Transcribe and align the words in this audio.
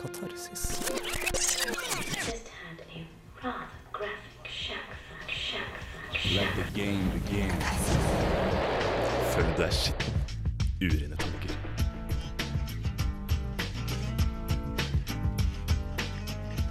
Katarsis. 0.00 0.80
Følg 9.30 9.52
deg 9.58 9.72
skitten. 9.72 10.14
Urene 10.80 11.16
tanker. 11.20 11.52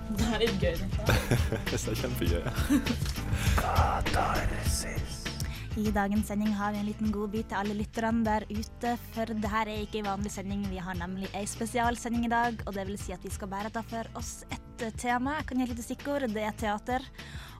Det 0.09 0.25
er 0.25 0.39
litt 0.41 0.57
gøy. 0.57 0.73
dette. 0.81 1.13
Det 1.69 1.77
er 1.77 1.95
kjempegøy. 2.01 2.43
I 5.79 5.91
dagens 5.95 6.27
sending 6.27 6.51
har 6.57 6.73
vi 6.75 6.79
en 6.81 6.87
liten 6.89 7.11
godbit 7.15 7.47
til 7.51 7.55
alle 7.55 7.75
lytterne 7.77 8.25
der 8.25 8.43
ute, 8.49 8.89
for 9.13 9.29
det 9.31 9.51
her 9.51 9.69
er 9.71 9.85
ikke 9.85 10.01
en 10.01 10.09
vanlig 10.09 10.31
sending. 10.33 10.65
Vi 10.67 10.81
har 10.83 10.97
nemlig 10.99 11.29
ei 11.37 11.45
spesialsending 11.47 12.25
i 12.27 12.31
dag, 12.33 12.59
og 12.65 12.75
det 12.75 12.83
vil 12.89 12.97
si 12.99 13.13
at 13.15 13.23
vi 13.23 13.31
skal 13.31 13.47
bare 13.51 13.71
ta 13.71 13.83
for 13.87 14.09
oss 14.19 14.43
ett 14.51 14.83
tema. 14.99 15.37
Jeg 15.37 15.47
kan 15.47 15.61
gi 15.61 15.67
et 15.69 15.71
lite 15.71 15.87
stikkord. 15.87 16.27
Det 16.35 16.43
er 16.43 16.59
teater, 16.59 17.07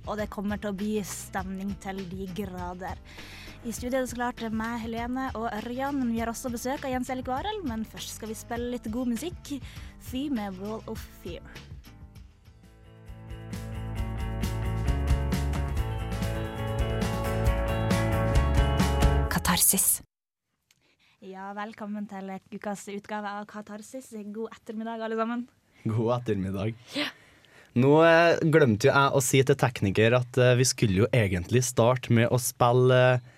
og 0.04 0.20
det 0.20 0.27
kommer 0.36 0.60
til 0.60 0.74
å 0.74 0.80
bli 0.82 1.00
stemning 1.08 1.72
til 1.80 2.04
de 2.12 2.27
grader. 2.41 3.00
I 3.63 3.72
studio 3.72 4.02
er 4.02 4.04
det 4.04 4.12
så 4.12 4.20
klart 4.20 4.44
meg, 4.52 4.82
Helene 4.84 5.32
og 5.40 5.48
Ørjan, 5.54 6.04
men 6.04 6.12
vi 6.12 6.20
har 6.20 6.32
også 6.34 6.52
besøk 6.52 6.84
av 6.84 6.98
Jens 6.98 7.12
Elik 7.16 7.32
Warel. 7.32 7.63
Men 7.63 7.88
først 7.88 8.18
skal 8.20 8.34
vi 8.34 8.40
spille 8.41 8.74
litt 8.76 8.91
god 8.91 9.16
musikk. 9.16 9.58
Fy 10.12 10.27
med 10.27 10.60
Wall 10.60 10.84
of 10.91 11.08
Fear. 11.24 11.69
Katarsis. 19.70 20.02
Ja, 21.22 21.52
velkommen 21.54 22.08
til 22.10 22.32
ukas 22.55 22.88
utgave 22.90 23.30
av 23.38 23.44
Katarsis. 23.46 24.08
God 24.34 24.50
ettermiddag, 24.55 25.04
alle 25.05 25.18
sammen. 25.20 25.44
God 25.84 26.10
ettermiddag. 26.16 26.73
Nå 27.77 27.91
eh, 28.02 28.41
glemte 28.49 28.90
jo 28.90 28.96
jeg 28.96 29.13
å 29.13 29.21
si 29.21 29.43
til 29.46 29.60
tekniker 29.62 30.16
at 30.18 30.40
eh, 30.41 30.55
vi 30.58 30.66
skulle 30.66 31.04
jo 31.04 31.10
egentlig 31.13 31.62
starte 31.68 32.10
med 32.18 32.34
å 32.34 32.41
spille 32.41 32.98
eh, 33.12 33.30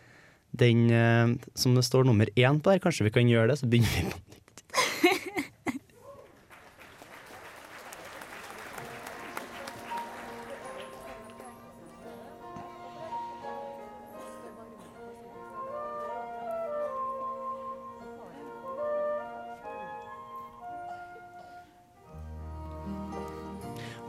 den 0.56 0.88
eh, 0.96 1.36
som 1.52 1.76
det 1.76 1.84
står 1.84 2.08
nummer 2.08 2.32
én 2.40 2.64
på 2.64 2.72
der. 2.72 2.80
Kanskje 2.80 3.10
vi 3.10 3.16
kan 3.18 3.28
gjøre 3.28 3.52
det, 3.52 3.60
så 3.60 3.68
begynner 3.68 3.92
vi 3.92 4.08
på 4.14 4.31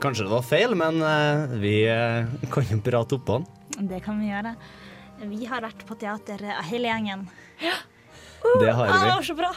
Kanskje 0.03 0.25
det 0.27 0.33
var 0.33 0.42
feil, 0.42 0.72
men 0.75 0.97
eh, 1.06 1.53
vi 1.62 1.75
eh, 1.86 2.27
kan 2.50 2.67
jo 2.67 2.81
prate 2.83 3.14
oppå 3.14 3.36
den. 3.39 3.86
Det 3.89 4.00
kan 4.03 4.19
vi 4.19 4.33
gjøre. 4.33 4.56
Vi 5.31 5.45
har 5.47 5.62
vært 5.62 5.84
på 5.86 5.95
teater, 6.00 6.42
eh, 6.42 6.62
hele 6.72 6.91
gjengen. 6.91 7.28
Ja, 7.62 7.77
Det 8.58 8.73
har 8.75 8.89
Ah, 8.91 9.05
det 9.05 9.12
var 9.14 9.23
så 9.23 9.36
bra! 9.39 9.53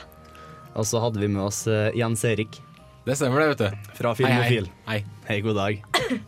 Og 0.76 0.86
så 0.86 1.02
hadde 1.02 1.18
vi 1.24 1.28
med 1.32 1.42
oss 1.42 1.64
Jens 1.96 2.22
Erik 2.28 2.60
Det 3.08 3.16
stemmer 3.18 3.40
det, 3.42 3.48
vet 3.56 3.62
du. 3.64 3.94
fra 3.98 4.12
Filmofil. 4.14 4.68
Hei. 4.86 5.00
Hei, 5.00 5.06
Hei, 5.26 5.40
god 5.42 5.56
dag. 5.56 5.82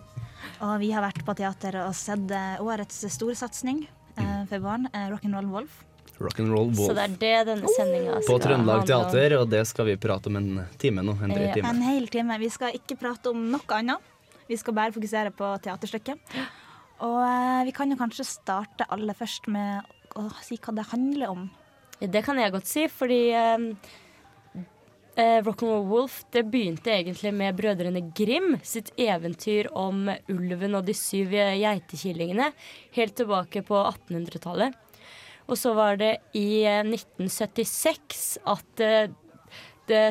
Og 0.66 0.80
vi 0.82 0.90
har 0.96 1.04
vært 1.06 1.22
på 1.28 1.36
teater 1.38 1.78
og 1.84 1.94
sett 1.94 2.32
årets 2.64 3.04
storsatsing 3.14 3.84
eh, 4.18 4.42
for 4.50 4.64
barn, 4.66 4.90
Rock'n'Roll 5.14 5.52
Wolf. 5.54 5.84
Rock'n'roll 6.18 6.72
Så 6.74 6.88
Wolf. 6.88 6.96
det 6.98 7.04
er 7.04 7.18
det 7.22 7.34
denne 7.52 7.74
sendinga 7.76 8.20
skal 8.22 8.28
På 8.30 8.38
Trøndelag. 8.42 8.86
Teater, 8.90 9.36
og 9.38 9.50
det 9.52 9.64
skal 9.70 9.90
vi 9.92 9.98
prate 10.02 10.32
om 10.32 10.40
en 10.40 10.50
time 10.82 11.04
nå. 11.06 11.14
En 11.22 11.34
drøy 11.34 11.52
time. 11.54 11.70
En 11.70 11.84
hel 11.86 12.08
time. 12.14 12.40
Vi 12.42 12.50
skal 12.54 12.78
ikke 12.78 12.98
prate 13.00 13.34
om 13.34 13.44
noe 13.52 13.78
annet. 13.78 14.16
Vi 14.48 14.58
skal 14.58 14.74
bare 14.78 14.96
fokusere 14.96 15.34
på 15.36 15.52
teaterstykket. 15.62 16.36
Og 17.06 17.22
eh, 17.22 17.62
vi 17.68 17.76
kan 17.76 17.92
jo 17.92 18.00
kanskje 18.00 18.26
starte 18.26 18.88
aller 18.90 19.18
først 19.18 19.50
med 19.54 20.18
å 20.18 20.28
si 20.42 20.58
hva 20.58 20.74
det 20.74 20.90
handler 20.90 21.34
om. 21.36 21.48
Det 22.00 22.22
kan 22.26 22.38
jeg 22.40 22.54
godt 22.54 22.70
si, 22.70 22.86
fordi 22.94 23.22
um, 23.34 23.68
eh, 25.18 25.38
Rock'n'Roll 25.46 25.86
Wolf 25.90 26.20
det 26.34 26.46
begynte 26.50 26.94
egentlig 26.94 27.34
med 27.34 27.58
brødrene 27.58 28.04
Grim 28.18 28.56
sitt 28.66 28.92
eventyr 28.98 29.70
om 29.78 30.08
ulven 30.30 30.78
og 30.78 30.86
de 30.88 30.96
syv 30.98 31.34
geitekillingene 31.34 32.52
helt 32.98 33.18
tilbake 33.18 33.66
på 33.68 33.82
1800-tallet. 33.82 34.78
Og 35.48 35.58
så 35.60 35.74
var 35.78 36.00
det 36.00 36.18
i 36.36 36.64
eh, 36.68 36.84
1976 36.84 38.38
at 38.48 38.84
eh, 38.84 39.10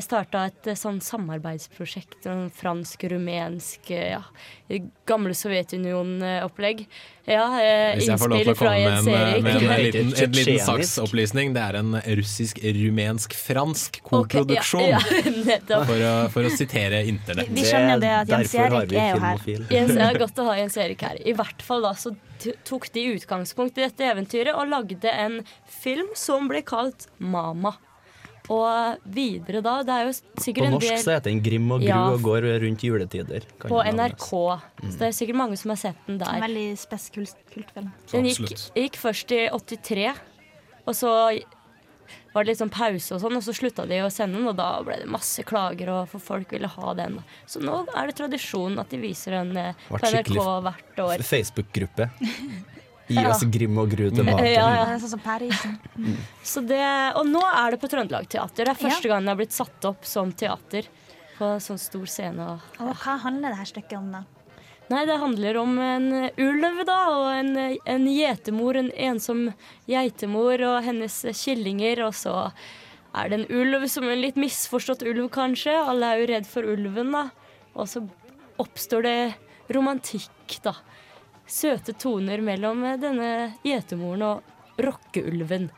starta 0.03 0.47
et 0.49 0.67
eh, 0.73 0.77
sånn 0.79 1.01
samarbeidsprosjekt, 1.05 2.19
sånn 2.25 2.47
fransk-rumensk 2.55 3.91
eh, 3.95 4.17
ja, 4.17 4.23
gamle 5.07 5.35
Sovjetunionen-opplegg. 5.37 6.87
Ja, 7.27 7.45
eh, 7.61 7.97
Hvis 7.99 8.09
jeg 8.09 8.19
får 8.23 8.31
lov 8.33 8.43
til 8.45 8.53
å 8.53 8.57
komme 8.59 8.75
med, 8.77 9.37
en- 9.37 9.43
med 9.45 9.57
en, 9.57 9.85
liten, 9.85 10.13
en 10.15 10.37
liten 10.39 10.59
saksopplysning. 10.63 11.55
Det 11.57 11.63
er 11.63 11.79
en 11.81 11.97
russisk-rumensk-fransk 12.21 14.01
koproduksjon, 14.07 14.83
okay, 14.97 15.23
Ja, 15.47 15.59
ja. 15.69 15.81
For, 15.91 16.03
å, 16.03 16.13
for 16.35 16.47
å 16.47 16.53
sitere 16.55 17.03
internett. 17.11 17.51
Vi 17.53 17.65
skjønner 17.67 18.01
det 18.03 18.13
at 18.23 18.31
Jens 18.33 18.55
Erik 18.55 18.93
er 18.97 19.11
jo 19.15 19.23
her. 19.25 19.43
Jens, 19.71 19.93
det 19.97 20.07
er 20.11 20.19
godt 20.25 20.39
å 20.43 20.47
ha 20.51 20.57
Jens 20.61 20.77
Erik 20.81 21.03
her. 21.07 21.19
I 21.27 21.35
hvert 21.37 21.63
fall 21.67 21.85
da 21.87 21.93
så 21.99 22.15
tok 22.69 22.89
de 22.95 23.03
utgangspunkt 23.17 23.79
i 23.81 23.85
dette 23.87 24.05
eventyret 24.07 24.55
og 24.55 24.69
lagde 24.69 25.11
en 25.11 25.41
film 25.71 26.11
som 26.19 26.49
ble 26.51 26.63
kalt 26.67 27.09
Mama. 27.19 27.75
Og 28.53 29.01
videre 29.11 29.61
da, 29.65 29.81
det 29.83 29.91
er 29.97 30.05
jo 30.07 30.13
På 30.37 30.45
sikkert 30.45 30.67
en 30.69 30.75
norsk 30.77 30.89
del 30.93 31.01
så 31.03 31.15
heter 31.17 31.31
den 31.33 31.43
Grim 31.43 31.67
og 31.75 31.81
Gru 31.83 31.89
Ja. 31.89 32.03
og 32.13 32.21
går 32.23 32.47
rundt 32.63 32.85
juletider. 32.87 33.43
på 33.59 33.81
NRK. 33.83 33.91
Mm. 33.91 33.97
NRK. 33.97 34.29
Så 34.93 34.99
det 35.01 35.09
er 35.09 35.17
sikkert 35.19 35.41
mange 35.41 35.57
som 35.59 35.71
har 35.75 35.77
sett 35.83 35.97
den 36.07 36.15
En 36.15 36.19
der. 36.23 36.41
veldig 36.47 36.79
spes 36.79 37.11
kult, 37.11 37.35
kultfilm. 37.53 37.91
Den 38.13 38.25
gikk, 38.31 38.55
gikk 38.77 38.97
først 39.03 39.33
i 39.35 39.49
83, 39.51 40.15
og 40.87 40.95
så 40.95 41.11
var 42.37 42.45
det 42.45 42.53
litt 42.53 42.61
sånn 42.61 42.71
pause 42.71 43.15
og 43.17 43.21
sånn, 43.23 43.35
og 43.37 43.43
så 43.43 43.53
slutta 43.57 43.87
de 43.89 43.99
å 44.05 44.11
sende 44.13 44.37
den, 44.39 44.47
og 44.47 44.57
da 44.59 44.81
ble 44.85 44.99
det 45.01 45.09
masse 45.11 45.43
klager, 45.43 45.89
og 45.89 46.09
for 46.13 46.21
folk 46.21 46.53
ville 46.53 46.69
ha 46.69 46.93
den. 46.95 47.17
Så 47.49 47.59
nå 47.65 47.81
er 47.97 48.07
det 48.07 48.15
tradisjon 48.21 48.79
at 48.79 48.91
de 48.93 48.99
viser 49.01 49.33
den 49.41 49.57
eh, 49.57 49.73
på 49.89 49.99
NRK 49.99 50.37
hvert 50.63 51.01
år. 51.03 51.25
Facebook-gruppe. 51.25 52.11
Gi 53.09 53.23
oss 53.31 53.43
Grim 53.55 53.77
og 53.79 53.91
Gru 53.93 54.09
tilbake. 54.11 54.47
Ja, 54.51 54.67
ja. 54.75 54.85
er 54.95 54.99
sånn 54.99 55.13
som 55.15 55.21
Paris. 55.23 55.61
Så 56.43 56.63
det, 56.67 56.83
og 57.15 57.27
nå 57.31 57.43
er 57.47 57.71
det 57.77 57.81
på 57.83 57.91
Trøndelag 57.93 58.27
Teater. 58.29 58.65
Det 58.67 58.73
er 58.75 58.81
første 58.81 59.09
gang 59.13 59.23
det 59.27 59.31
har 59.35 59.39
blitt 59.41 59.55
satt 59.55 59.85
opp 59.87 60.05
som 60.09 60.33
teater 60.33 60.89
på 61.39 61.53
sånn 61.63 61.79
stor 61.79 62.07
scene. 62.11 62.41
og- 62.41 62.81
Og 62.83 62.95
hva 62.97 63.19
handler 63.23 63.51
det 63.55 63.59
her 63.59 63.65
stykket 63.71 63.99
om, 63.99 64.11
da? 64.13 64.25
Nei, 64.89 65.05
det 65.05 65.19
handler 65.19 65.57
om 65.59 65.79
en 65.79 66.31
ulv, 66.39 66.85
da, 66.87 66.99
og 67.11 67.33
en, 67.35 67.79
en 67.87 68.05
gjetemor, 68.07 68.77
en 68.79 68.91
ensom 68.91 69.53
geitemor 69.89 70.63
og 70.63 70.85
hennes 70.85 71.23
killinger. 71.35 72.05
Og 72.07 72.13
så 72.15 72.53
er 73.15 73.29
det 73.29 73.41
en 73.41 73.57
ulv 73.63 73.89
som 73.89 74.05
en 74.09 74.21
litt 74.21 74.37
misforstått 74.37 75.03
ulv, 75.03 75.29
kanskje. 75.31 75.75
Alle 75.75 76.07
er 76.15 76.19
jo 76.23 76.27
redd 76.35 76.47
for 76.47 76.63
ulven, 76.63 77.11
da. 77.13 77.31
Og 77.75 77.87
så 77.91 78.09
oppstår 78.59 79.03
det 79.03 79.35
romantikk, 79.75 80.63
da. 80.63 80.75
Søte 81.47 81.95
toner 81.95 82.43
mellom 82.43 82.83
denne 83.01 83.33
gjetemoren 83.65 84.25
og 84.27 84.83
rockeulven. 84.83 85.69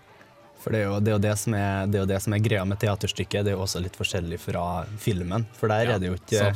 For 0.58 0.74
det 0.74 0.80
er, 0.80 0.88
jo, 0.88 0.94
det, 0.98 1.10
er 1.10 1.14
jo 1.14 1.22
det, 1.22 1.34
som 1.38 1.54
er, 1.54 1.86
det 1.86 1.98
er 1.98 2.02
jo 2.02 2.08
det 2.10 2.18
som 2.24 2.34
er 2.34 2.40
greia 2.42 2.64
med 2.66 2.80
teaterstykket. 2.82 3.44
Det 3.46 3.52
er 3.52 3.54
jo 3.54 3.62
også 3.62 3.82
litt 3.82 3.94
forskjellig 3.98 4.40
fra 4.42 4.64
filmen. 4.98 5.46
For 5.54 5.70
der 5.70 5.92
er 5.94 6.02
det 6.02 6.10
jo 6.10 6.16
ikke. 6.18 6.48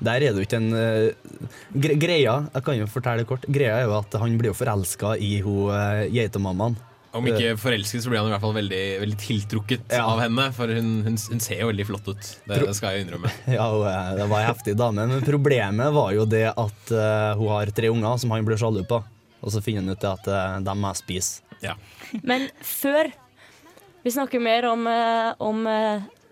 Der 0.00 0.16
er 0.16 0.24
det 0.24 0.32
jo 0.42 0.46
ikke 0.48 0.58
en 0.58 0.74
uh, 0.74 1.36
gre 1.70 1.98
Greia 2.04 2.34
jeg 2.48 2.66
kan 2.66 2.80
jo 2.80 2.88
fortelle 2.90 3.22
det 3.22 3.28
kort 3.30 3.46
Greia 3.46 3.78
er 3.78 3.86
jo 3.86 3.94
at 4.00 4.16
han 4.20 4.34
blir 4.40 4.50
jo 4.50 4.58
forelska 4.58 5.14
i 5.22 5.36
hun 5.46 5.70
uh, 5.70 6.02
geitemammaen. 6.10 6.74
Om 7.14 7.28
ikke 7.30 7.52
forelsket, 7.62 8.02
så 8.02 8.10
blir 8.10 8.18
han 8.18 8.28
i 8.28 8.32
hvert 8.34 8.42
fall 8.42 8.56
veldig, 8.56 8.82
veldig 9.04 9.18
tiltrukket 9.22 9.92
Ja. 9.94 10.02
av 10.10 10.18
henne. 10.24 10.48
For 10.56 10.70
hun, 10.74 10.88
hun, 11.06 11.18
hun 11.30 11.42
ser 11.42 11.60
jo 11.62 11.68
veldig 11.70 11.86
flott 11.86 12.08
ut. 12.10 12.30
Det, 12.48 12.58
det 12.66 12.74
skal 12.74 12.96
jeg 12.96 13.06
innrømme. 13.06 13.30
Ja, 13.54 13.68
det 14.18 14.26
var 14.30 14.40
ei 14.42 14.48
heftig 14.48 14.74
dame. 14.80 15.06
Men 15.10 15.22
problemet 15.26 15.94
var 15.94 16.10
jo 16.16 16.24
det 16.26 16.48
at 16.50 16.90
uh, 16.90 17.34
hun 17.38 17.52
har 17.52 17.70
tre 17.76 17.92
unger 17.94 18.18
som 18.18 18.34
han 18.34 18.46
blir 18.48 18.58
sjalu 18.58 18.82
på. 18.90 18.98
Og 19.44 19.52
så 19.54 19.62
finner 19.62 19.84
han 19.84 19.94
ut 19.94 20.02
det 20.02 20.10
at 20.10 20.26
uh, 20.26 20.58
de 20.66 20.74
må 20.80 20.90
spise. 20.98 21.44
Ja. 21.62 21.76
Men 22.26 22.48
før 22.66 23.12
vi 24.04 24.12
snakker 24.12 24.42
mer 24.42 24.66
om, 24.68 24.82
eh, 24.90 25.30
om 25.40 25.62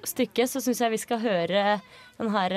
stykket, 0.05 0.50
så 0.50 0.61
syns 0.61 0.82
jeg 0.82 0.93
vi 0.93 0.99
skal 1.00 1.23
høre 1.23 1.62
den 2.19 2.28
her 2.35 2.52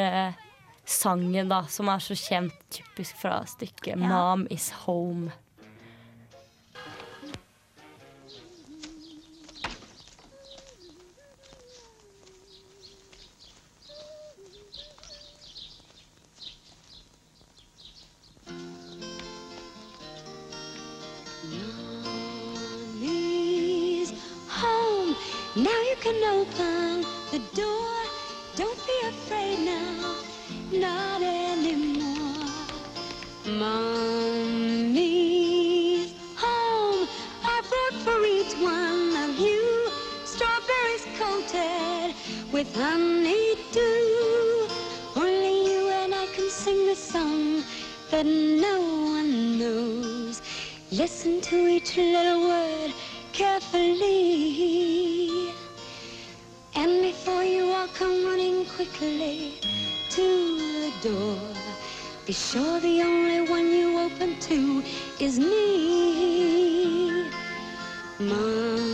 sangen, 0.83 1.47
da, 1.47 1.61
som 1.71 1.87
er 1.93 2.03
så 2.03 2.17
kjent, 2.19 2.57
typisk 2.73 3.15
fra 3.21 3.37
stykket 3.47 3.95
'Mom 3.95 4.43
Is 4.51 4.73
Home'. 4.83 5.31
Mommy's 23.01 24.11
home. 24.47 25.15
Now 25.55 25.81
you 25.89 25.95
can 26.01 26.23
open 26.23 27.05
the 27.31 27.39
door. 27.53 27.93
Don't 28.55 28.79
be 28.87 29.07
afraid 29.07 29.59
now. 29.65 30.15
not 30.71 31.21
anymore. 31.21 32.49
Mommy's 33.45 34.95
home. 36.35 37.07
I 37.43 37.61
brought 37.69 37.97
for 38.03 38.25
each 38.25 38.55
one 38.61 39.15
of 39.29 39.37
you 39.39 39.89
strawberries 40.25 41.05
coated 41.19 42.15
with 42.51 42.75
honeydew. 42.75 44.67
Only 45.15 45.55
you 45.71 45.89
and 45.89 46.13
I 46.15 46.27
can 46.35 46.49
sing 46.49 46.87
the 46.87 46.95
song 46.95 47.63
that 48.11 48.25
no. 48.25 49.04
Listen 51.05 51.39
to 51.39 51.67
each 51.67 51.97
little 51.97 52.41
word 52.49 52.91
carefully. 53.31 54.49
And 56.73 56.99
before 57.03 57.43
you 57.43 57.69
all 57.69 57.87
come 57.89 58.25
running 58.25 58.65
quickly 58.65 59.59
to 60.09 60.57
the 60.81 60.91
door, 61.07 61.37
be 62.25 62.33
sure 62.33 62.79
the 62.79 63.03
only 63.03 63.47
one 63.47 63.71
you 63.71 63.99
open 63.99 64.39
to 64.49 64.81
is 65.19 65.37
me. 65.37 67.29
Mommy's 68.19 68.84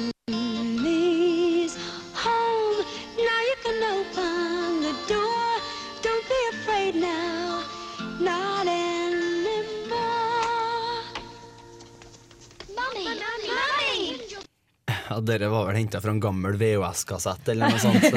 Ja, 15.12 15.20
Dere 15.20 15.50
var 15.52 15.66
vel 15.68 15.76
henta 15.76 16.00
fra 16.02 16.12
en 16.14 16.20
gammel 16.24 16.54
VHS-kassett 16.56 17.50
eller 17.52 17.74
noe 17.74 17.80
sånt. 17.84 18.06
så 18.06 18.16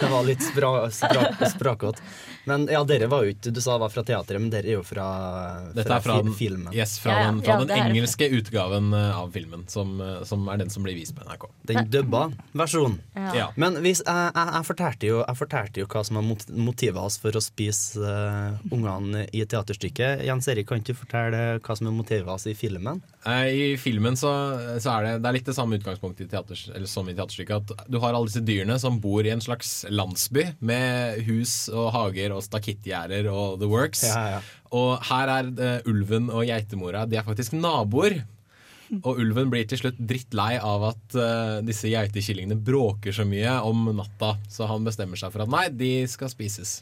Det 0.00 0.08
var 0.08 0.22
litt 0.24 0.40
spra, 0.40 0.70
spra, 0.88 1.26
sprakete. 1.50 2.00
Men 2.50 2.66
ja, 2.70 2.82
dere 2.88 3.06
var 3.12 3.24
jo 3.26 3.32
ikke 3.36 3.52
Du 3.54 3.60
sa 3.62 3.76
var 3.80 3.92
fra 3.94 4.02
teatret, 4.06 4.40
men 4.42 4.50
dere 4.52 4.66
er 4.72 4.76
jo 4.78 4.82
fra, 4.86 5.06
Dette 5.74 5.86
er 5.86 6.02
fra, 6.04 6.18
fra 6.20 6.34
filmen. 6.36 6.72
yes, 6.74 6.96
fra 7.02 7.14
Ja, 7.14 7.20
ja. 7.22 7.30
den, 7.30 7.40
fra 7.46 7.54
Ja, 7.54 7.64
den 7.64 7.76
engelske 7.94 8.26
det. 8.28 8.40
utgaven 8.42 8.90
eh, 8.96 9.18
av 9.20 9.30
filmen, 9.34 9.64
som, 9.70 9.94
eh, 10.02 10.22
som 10.28 10.48
er 10.50 10.60
den 10.64 10.70
som 10.72 10.84
blir 10.86 10.96
vist 10.98 11.14
på 11.16 11.24
NRK. 11.26 11.46
Den 11.70 11.88
dubba 11.92 12.26
versjonen. 12.56 12.98
Ja. 13.34 13.48
Men 13.60 13.78
hvis, 13.84 14.02
jeg, 14.06 14.32
jeg, 14.34 14.52
jeg, 14.56 14.66
fortalte 14.68 15.06
jo, 15.10 15.20
jeg 15.24 15.38
fortalte 15.38 15.82
jo 15.84 15.88
hva 15.90 16.02
som 16.06 16.18
var 16.20 16.26
mot- 16.26 16.48
motivet 16.70 17.00
hans 17.00 17.18
for 17.22 17.36
å 17.38 17.42
spise 17.44 18.00
uh, 18.00 18.58
ungene 18.74 19.26
i 19.36 19.44
teaterstykket. 19.44 20.24
Jens 20.26 20.48
Erik, 20.50 20.68
kan 20.70 20.80
ikke 20.82 20.94
du 20.96 21.00
fortelle 21.04 21.42
hva 21.60 21.76
som 21.78 21.88
er 21.90 21.94
motivet 21.96 22.28
hans 22.30 22.46
i 22.50 22.54
filmen? 22.58 23.00
I 23.28 23.74
filmen 23.80 24.16
så, 24.16 24.30
så 24.80 24.94
er 24.96 25.04
det, 25.06 25.14
det 25.22 25.28
er 25.30 25.36
litt 25.36 25.48
det 25.50 25.56
samme 25.56 25.76
utgangspunktet 25.78 26.26
i 26.26 26.30
teater, 26.32 26.60
eller 26.74 26.88
som 26.90 27.08
i 27.10 27.14
teaterstykket. 27.14 27.74
At 27.76 27.90
du 27.92 27.98
har 28.02 28.16
alle 28.16 28.30
disse 28.30 28.42
dyrene 28.44 28.78
som 28.80 28.96
bor 29.02 29.26
i 29.26 29.32
en 29.34 29.42
slags 29.44 29.84
landsby 29.92 30.46
med 30.64 31.20
hus 31.28 31.68
og 31.68 31.90
hager 31.94 32.32
og 32.36 32.39
stakittgjerder 32.44 33.28
og 33.32 33.60
the 33.60 33.68
works. 33.70 34.04
Ja, 34.08 34.36
ja. 34.36 34.42
Og 34.76 35.00
her 35.10 35.32
er 35.38 35.48
uh, 35.50 35.90
ulven 35.90 36.28
og 36.30 36.44
geitemora 36.46 37.06
De 37.10 37.18
er 37.18 37.26
faktisk 37.26 37.56
naboer. 37.58 38.20
Og 39.00 39.20
ulven 39.22 39.50
blir 39.52 39.66
til 39.70 39.78
slutt 39.78 39.98
drittlei 40.02 40.56
av 40.58 40.88
at 40.88 41.14
uh, 41.14 41.58
disse 41.62 41.90
geitekillingene 41.90 42.58
bråker 42.58 43.14
så 43.14 43.26
mye 43.28 43.60
om 43.62 43.86
natta, 43.94 44.34
så 44.50 44.66
han 44.70 44.86
bestemmer 44.86 45.20
seg 45.20 45.30
for 45.30 45.44
at 45.44 45.52
nei, 45.52 45.68
de 45.70 45.92
skal 46.10 46.32
spises. 46.32 46.80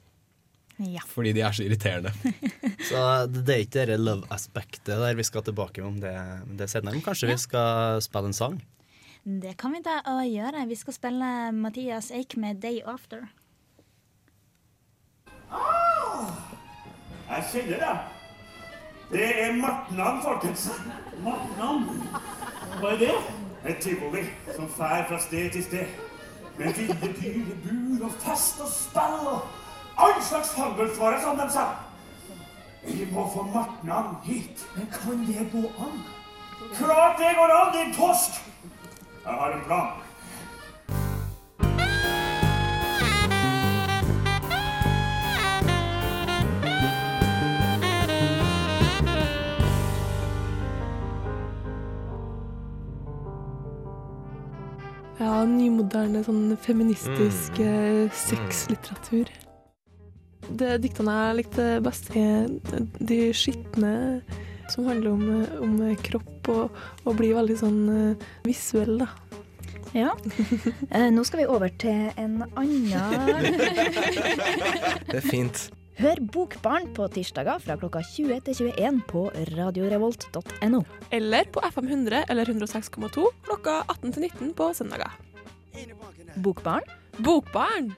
Ja. 0.78 1.02
Fordi 1.10 1.34
de 1.34 1.42
er 1.42 1.52
så 1.52 1.64
irriterende. 1.66 2.12
Så 2.88 3.00
det 3.26 3.42
det 3.48 3.54
er 3.54 3.62
ikke 3.64 3.86
det 3.90 3.96
love-aspektet 3.98 4.94
der 4.94 5.16
vi 5.18 5.24
skal 5.26 5.42
tilbake 5.42 5.82
om 5.82 5.96
det, 5.98 6.14
det 6.54 6.68
senere. 6.70 6.94
Men 6.94 7.02
kanskje 7.02 7.32
vi 7.32 7.38
skal 7.42 7.98
spille 8.04 8.30
en 8.30 8.36
sang? 8.36 8.60
Det 9.28 9.56
kan 9.58 9.74
vi 9.74 9.82
da 9.82 9.98
gjøre. 10.24 10.62
Vi 10.70 10.78
skal 10.78 10.94
spille 10.94 11.32
Mathias 11.52 12.12
Eik 12.14 12.36
med 12.36 12.62
'Day 12.62 12.78
After'. 12.86 13.26
Jeg 17.28 17.44
kjenner 17.52 17.78
det. 17.78 17.98
Det 19.12 19.42
er 19.44 19.56
martnan, 19.56 20.22
folkens. 20.22 20.68
Martnan? 21.24 21.84
Hva 22.80 22.92
er 22.92 22.98
det? 23.02 23.14
Et 23.68 23.80
tivoli 23.82 24.24
som 24.56 24.68
fær 24.68 25.04
fra 25.08 25.18
sted 25.20 25.50
til 25.50 25.64
sted. 25.64 25.86
Med 26.58 26.72
ville 26.74 27.12
dyre 27.20 27.56
bur 27.64 28.06
og 28.08 28.14
fest 28.22 28.60
og 28.60 28.70
spill 28.72 29.28
og 29.32 29.40
all 29.98 30.22
slags 30.22 30.54
handelsvare, 30.54 31.20
som 31.22 31.38
de 31.38 31.48
sa. 31.52 31.66
Vi 32.86 33.08
må 33.12 33.26
få 33.34 33.42
martnan 33.54 34.16
hit. 34.24 34.66
Men 34.76 34.88
kan 34.92 35.24
det 35.26 35.48
gå 35.52 35.64
an? 35.84 36.02
Klart 36.74 37.18
det 37.18 37.34
går 37.36 37.54
an, 37.60 37.74
din 37.76 37.94
tosk! 37.94 38.40
Jeg 39.24 39.32
har 39.32 39.52
en 39.52 39.64
plan. 39.66 40.07
Ja, 55.18 55.42
nymoderne, 55.48 56.20
sånn 56.22 56.52
feministisk 56.62 57.56
mm. 57.58 58.10
sexlitteratur. 58.14 59.30
Det 60.48 60.76
diktene 60.84 61.14
jeg 61.16 61.38
likte 61.40 61.64
best, 61.84 62.12
er 62.16 62.46
de 62.98 63.18
skitne, 63.36 64.20
som 64.72 64.86
handler 64.86 65.16
om, 65.16 65.24
eh, 65.40 65.56
om 65.64 65.74
kropp 66.06 66.48
og, 66.54 66.78
og 67.04 67.18
blir 67.18 67.34
veldig 67.36 67.56
sånn 67.58 67.80
eh, 67.92 68.28
visuell, 68.46 68.94
da. 69.02 69.08
Ja. 69.96 70.12
Eh, 70.90 71.10
nå 71.12 71.24
skal 71.24 71.42
vi 71.42 71.46
over 71.48 71.68
til 71.80 72.12
en 72.16 72.42
annen 72.56 72.88
Det 75.08 75.18
er 75.18 75.24
fint. 75.24 75.70
Hør 75.98 76.20
Bokbarn 76.30 76.84
på 76.94 77.08
tirsdager 77.10 77.58
fra 77.58 77.74
klokka 77.74 77.98
20 78.06 78.36
til 78.46 78.68
21 78.70 78.98
på 79.10 79.24
radiorevolt.no. 79.56 80.82
Eller 81.10 81.48
på 81.50 81.62
FM 81.74 81.88
100 81.88 82.20
eller 82.30 82.50
106,2 82.52 83.24
klokka 83.48 83.80
18 83.88 84.12
til 84.14 84.28
19 84.28 84.52
på 84.54 84.68
søndager. 84.78 85.16
Bokbarn? 86.38 86.86
Bokbarn! 87.18 87.90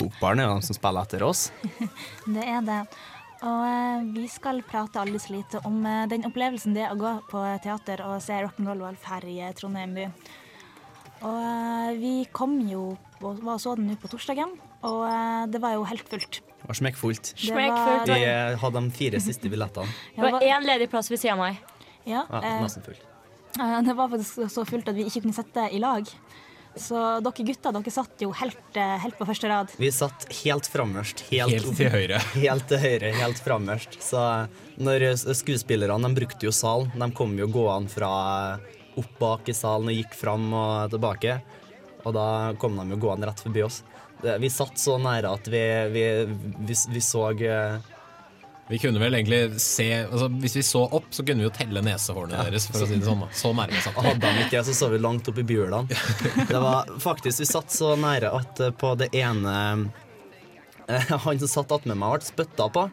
Bokbarn 0.00 0.40
er 0.40 0.48
jo 0.48 0.54
de 0.56 0.64
som 0.70 0.78
spiller 0.78 1.04
etter 1.04 1.24
oss. 1.26 1.50
Det 2.38 2.46
er 2.46 2.64
det. 2.64 2.78
Og 3.44 3.66
eh, 3.68 4.06
vi 4.14 4.24
skal 4.32 4.62
prate 4.66 5.02
aldri 5.02 5.20
så 5.20 5.34
lite 5.34 5.60
om 5.68 5.84
eh, 5.86 6.06
den 6.08 6.24
opplevelsen 6.26 6.72
det 6.74 6.86
er 6.86 6.94
å 6.94 6.98
gå 6.98 7.12
på 7.28 7.42
teater 7.62 8.00
og 8.08 8.16
se 8.24 8.40
rock'n'roll-valg 8.40 9.04
her 9.12 9.28
i 9.28 9.36
Trondheim 9.54 9.92
by. 9.94 10.08
Og 11.28 11.44
eh, 11.44 11.92
vi 12.00 12.14
kom 12.32 12.56
jo 12.66 12.96
var 13.20 13.58
så 13.58 13.74
den 13.76 13.88
nå 13.90 13.96
på 14.00 14.08
torsdagen, 14.12 14.52
og 14.86 15.00
eh, 15.08 15.46
det 15.52 15.60
var 15.62 15.74
jo 15.76 15.84
helt 15.90 16.08
fullt. 16.08 16.40
Det 16.58 16.68
var 16.68 16.78
smekkfullt. 16.80 17.32
Det 17.38 17.54
var- 17.54 18.06
Vi 18.06 18.18
eh, 18.24 18.56
hadde 18.62 18.80
de 18.82 18.90
fire 18.90 19.20
siste 19.20 19.48
billettene. 19.50 19.88
Det 20.16 20.22
var 20.32 20.40
én 20.42 20.66
ledig 20.66 20.90
plass 20.90 21.10
ved 21.10 21.18
siden 21.20 21.38
av 21.38 21.46
meg. 21.48 21.58
Ja, 22.08 22.24
Ja, 22.30 22.40
eh, 22.42 22.62
nesten 22.62 22.82
fullt. 22.86 23.04
det 23.86 23.94
var 23.96 24.08
faktisk 24.08 24.50
så 24.52 24.64
fullt 24.66 24.88
at 24.88 24.94
vi 24.94 25.04
ikke 25.08 25.22
kunne 25.22 25.34
sitte 25.36 25.68
i 25.72 25.78
lag. 25.78 26.06
Så 26.78 26.94
dere 27.24 27.44
gutter, 27.44 27.72
dere 27.74 27.90
satt 27.90 28.20
jo 28.22 28.30
helt, 28.38 28.76
helt 28.76 29.16
på 29.18 29.26
første 29.26 29.48
rad. 29.50 29.72
Vi 29.80 29.88
satt 29.90 30.28
helt 30.44 30.66
framerst. 30.70 31.24
Helt, 31.32 31.50
Helt 31.56 31.76
til 31.76 31.90
høyre. 31.90 32.20
Helt 32.44 32.68
til 32.70 32.78
høyre, 32.78 33.10
helt 33.18 33.40
framerst. 33.42 33.96
Så 34.04 34.20
når 34.78 35.16
skuespillerne 35.34 36.06
de 36.06 36.14
brukte 36.20 36.46
jo 36.46 36.52
salen, 36.54 36.92
de 36.94 37.08
kom 37.18 37.34
jo 37.40 37.48
gående 37.50 37.90
fra 37.90 38.10
opp 38.98 39.10
bak 39.18 39.48
i 39.50 39.54
salen 39.56 39.90
og 39.90 39.96
gikk 39.96 40.14
fram 40.14 40.52
og 40.54 40.90
tilbake. 40.94 41.40
Og 42.08 42.16
da 42.16 42.26
kom 42.60 42.78
de 42.80 42.88
jo 42.94 43.00
gående 43.02 43.28
rett 43.28 43.42
forbi 43.44 43.62
oss. 43.66 43.82
Vi 44.40 44.50
satt 44.50 44.80
så 44.80 44.96
nære 44.98 45.30
at 45.30 45.46
vi, 45.46 45.62
vi, 45.94 46.04
vi, 46.66 46.76
vi 46.90 47.00
så 47.04 47.28
eh, 47.30 47.76
Vi 48.68 48.80
kunne 48.82 48.98
vel 48.98 49.14
egentlig 49.14 49.60
se 49.62 49.86
altså, 50.00 50.26
Hvis 50.42 50.56
vi 50.58 50.64
så 50.66 50.82
opp, 50.82 51.06
så 51.14 51.22
kunne 51.22 51.44
vi 51.44 51.46
jo 51.46 51.52
telle 51.54 51.82
nesehårene 51.86 52.48
deres. 52.48 52.66
For 52.72 52.82
å 52.82 52.88
si 52.88 52.98
det 52.98 53.06
sånn 53.06 53.22
da. 53.22 53.30
Så 53.30 53.52
nærme 53.54 53.84
satt 53.84 54.00
vi. 54.00 54.06
hadde 54.08 54.32
de 54.34 54.48
ikke 54.48 54.64
så 54.66 54.74
så 54.80 54.90
vi 54.90 54.98
langt 55.04 55.30
opp 55.30 55.38
i 55.38 55.46
bjulene. 55.46 56.00
Det 56.50 56.64
var 56.64 56.90
faktisk, 56.98 57.44
Vi 57.44 57.48
satt 57.52 57.74
så 57.74 57.94
nære 58.00 58.34
at 58.40 58.64
eh, 58.66 58.74
på 58.74 58.94
det 58.98 59.12
ene 59.20 59.54
eh, 60.88 61.14
Han 61.28 61.38
som 61.44 61.54
satt 61.54 61.76
attmed 61.78 62.00
meg, 62.00 62.18
ble 62.18 62.32
spytta 62.32 62.70
på. 62.74 62.88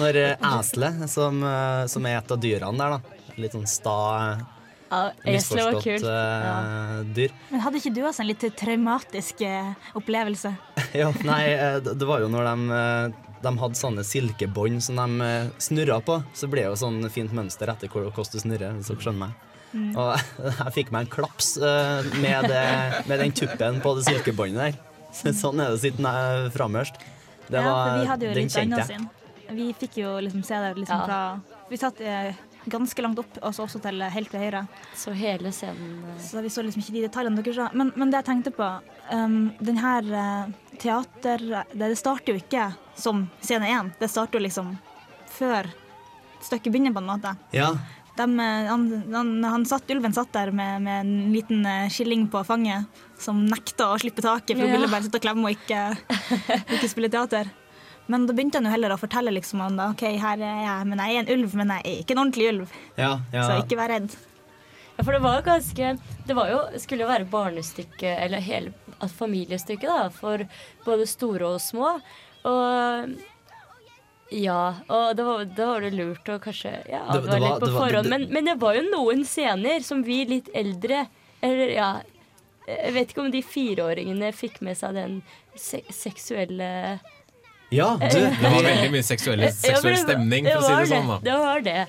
Når 0.00 0.22
eselet, 0.38 1.04
som, 1.10 1.44
som 1.90 2.06
er 2.08 2.20
et 2.22 2.32
av 2.32 2.40
dyrene 2.40 2.78
der, 2.80 2.96
da 2.96 3.40
Litt 3.40 3.54
sånn 3.54 3.68
sta, 3.70 3.98
Ja, 4.38 4.59
misforstått 5.24 5.84
kult. 5.84 6.04
Ja. 6.04 6.54
eh, 6.60 7.00
dyr. 7.16 7.34
Men 7.50 7.60
hadde 7.64 7.80
ikke 7.80 7.92
du 7.94 8.00
også 8.02 8.24
en 8.24 8.30
litt 8.30 8.44
traumatisk 8.58 9.42
eh, 9.46 9.72
opplevelse? 9.98 10.54
Ja, 11.00 11.12
nei, 11.22 11.42
eh, 11.54 11.76
det 11.84 12.06
var 12.08 12.18
jo 12.24 12.28
når 12.32 12.48
de, 12.50 12.78
eh, 12.78 13.36
de 13.44 13.52
hadde 13.62 13.78
sånne 13.78 14.02
silkebånd 14.04 14.82
som 14.82 14.98
de 14.98 15.26
eh, 15.28 15.52
snurra 15.62 16.00
på, 16.02 16.16
så 16.34 16.48
ble 16.50 16.64
det 16.64 16.72
jo 16.72 16.80
sånn 16.80 16.98
fint 17.14 17.30
mønster 17.36 17.70
etter 17.70 17.86
hvor- 17.92 18.08
hvordan 18.10 18.32
du 18.34 18.42
snurrer, 18.42 18.74
hvis 18.80 18.90
dere 18.90 19.04
skjønner 19.04 19.22
meg. 19.28 19.46
Mm. 19.70 19.92
Og 19.94 20.08
jeg 20.64 20.72
fikk 20.80 20.90
meg 20.90 21.06
en 21.06 21.12
klaps 21.14 21.52
eh, 21.62 22.02
med, 22.18 22.48
det, 22.50 22.64
med 23.06 23.22
den 23.22 23.30
tuppen 23.38 23.78
på 23.84 23.94
det 24.00 24.08
silkebåndet 24.08 24.58
der. 24.74 24.80
Sånn 25.42 25.62
er 25.62 25.70
det 25.70 25.78
å 25.78 25.82
sitte 25.82 26.10
framhørst. 26.58 26.98
Det 27.50 27.58
ja, 27.58 27.62
var, 27.66 27.78
for 27.86 28.02
vi 28.02 28.10
hadde 28.10 28.26
jo 28.26 28.34
den 28.34 28.44
litt 28.50 28.54
kjente 28.58 28.82
jeg. 28.90 29.06
Vi 29.50 29.64
fikk 29.78 29.96
jo 30.02 30.10
liksom 30.22 30.42
se 30.46 30.58
det 30.62 30.74
liksom 30.78 31.00
Ja. 31.00 31.06
fra 31.06 31.66
Vi 31.70 31.78
satt 31.78 32.00
eh, 32.02 32.34
ganske 32.68 33.02
langt 33.02 33.18
opp, 33.18 33.38
altså 33.42 33.64
også 33.64 33.80
til 33.82 34.02
helt 34.02 34.30
til 34.30 34.42
høyre. 34.42 34.64
Så 34.96 35.12
hele 35.16 35.52
scenen 35.54 36.02
eh, 36.10 36.18
Så 36.22 36.42
vi 36.44 36.50
så 36.52 36.64
liksom 36.64 36.82
ikke 36.82 36.96
de 36.98 37.04
detaljene 37.06 37.40
dere 37.42 37.54
sa. 37.56 37.68
Men, 37.72 37.92
men 37.96 38.10
det 38.10 38.20
jeg 38.20 38.28
tenkte 38.30 38.52
på, 38.56 38.68
um, 39.12 39.52
den 39.60 39.80
her 39.80 40.10
eh, 40.22 40.74
teater... 40.78 41.46
Det, 41.72 41.78
det 41.80 41.98
starter 41.98 42.34
jo 42.34 42.40
ikke 42.42 42.70
som 42.98 43.28
scene 43.40 43.70
én. 43.70 43.92
Det 44.00 44.10
starter 44.10 44.38
jo 44.40 44.44
liksom 44.44 44.74
før 45.30 45.70
stykket 46.44 46.72
begynner, 46.72 46.92
på 46.92 47.00
en 47.02 47.08
måte. 47.08 47.32
Ja. 47.56 47.70
Dem, 48.18 48.36
eh, 48.40 48.68
han, 48.68 48.84
han, 49.14 49.32
han 49.44 49.64
satt, 49.68 49.88
ulven 49.94 50.12
satt 50.16 50.32
der 50.36 50.52
med, 50.52 50.82
med 50.84 51.00
en 51.06 51.32
liten 51.32 51.64
skilling 51.92 52.26
på 52.32 52.42
fanget, 52.44 53.00
som 53.20 53.40
nekta 53.48 53.92
å 53.94 53.98
slippe 54.00 54.24
taket, 54.24 54.56
for 54.56 54.64
hun 54.64 54.72
Ja. 54.72 54.76
ville 54.78 54.92
bare 54.92 55.06
sitte 55.06 55.20
og 55.20 55.24
klemme 55.24 55.48
og 55.48 55.56
ikke, 55.56 55.96
ikke 56.76 56.92
spille 56.92 57.12
teater. 57.12 57.48
Men 58.10 58.24
da 58.26 58.34
begynte 58.34 58.58
han 58.58 58.66
jo 58.66 58.72
heller 58.74 58.94
å 58.94 58.98
fortelle 58.98 59.30
liksom 59.36 59.60
om 59.62 59.76
da, 59.78 59.90
OK, 59.94 60.02
her 60.18 60.40
er 60.42 60.58
jeg, 60.64 60.86
men 60.90 60.98
jeg 61.04 61.14
er 61.16 61.20
en 61.22 61.32
ulv, 61.36 61.54
men 61.60 61.68
jeg 61.76 61.84
er 61.86 62.00
ikke 62.02 62.16
en 62.16 62.22
ordentlig 62.24 62.48
ulv. 62.50 62.72
Ja, 62.98 63.12
ja. 63.32 63.44
Så 63.46 63.58
ikke 63.62 63.78
vær 63.78 63.92
redd. 63.94 64.16
Ja, 64.98 65.04
for 65.06 65.14
det 65.16 65.20
var 65.24 65.36
jo 65.38 65.44
ganske 65.46 65.90
Det 66.26 66.34
var 66.36 66.50
jo, 66.50 66.58
skulle 66.82 67.06
jo 67.06 67.08
være 67.08 67.28
barnestykke, 67.30 68.10
eller 68.26 68.42
hele 68.44 68.72
et 69.00 69.14
familiestykke, 69.16 69.86
da, 69.88 70.08
for 70.12 70.42
både 70.84 71.06
store 71.08 71.54
og 71.54 71.60
små. 71.64 71.94
Og 72.50 73.14
ja, 74.30 74.58
og 74.88 75.16
da 75.18 75.24
var, 75.26 75.44
da 75.56 75.66
var 75.72 75.80
det 75.86 75.94
lurt 75.96 76.28
å 76.30 76.36
kanskje 76.42 76.70
Ja, 76.90 77.00
Det- 77.12 77.22
det, 77.22 77.30
det 77.30 77.30
var 77.30 77.40
var- 77.40 77.48
litt 77.48 77.60
på 77.64 77.70
var- 77.72 77.80
forhånd, 77.88 78.04
det- 78.04 78.10
men, 78.10 78.26
men 78.32 78.44
det 78.44 78.58
var 78.60 78.74
jo 78.76 78.82
noen 78.90 79.24
scener 79.24 79.80
som 79.82 80.02
vi 80.02 80.24
litt 80.24 80.48
eldre 80.54 81.06
Eller 81.42 81.68
ja 81.74 82.00
Jeg 82.68 82.92
vet 82.94 83.08
ikke 83.10 83.24
om 83.24 83.30
de 83.32 83.42
fireåringene 83.42 84.32
fikk 84.32 84.60
med 84.62 84.76
seg 84.76 84.94
den 84.94 85.22
se 85.56 85.80
seksuelle 85.90 87.00
Ja, 87.70 87.92
du. 88.00 88.18
Det 88.18 88.50
var 88.50 88.64
veldig 88.66 88.90
mye 88.96 89.06
seksuell, 89.06 89.44
seksuell 89.54 89.96
stemning, 90.00 90.48
for 90.50 90.58
å 90.58 90.66
si 90.66 90.76
det 90.80 90.90
sånn. 90.90 91.10
da 91.12 91.18
Det 91.22 91.38
var 91.38 91.64
det. 91.66 91.80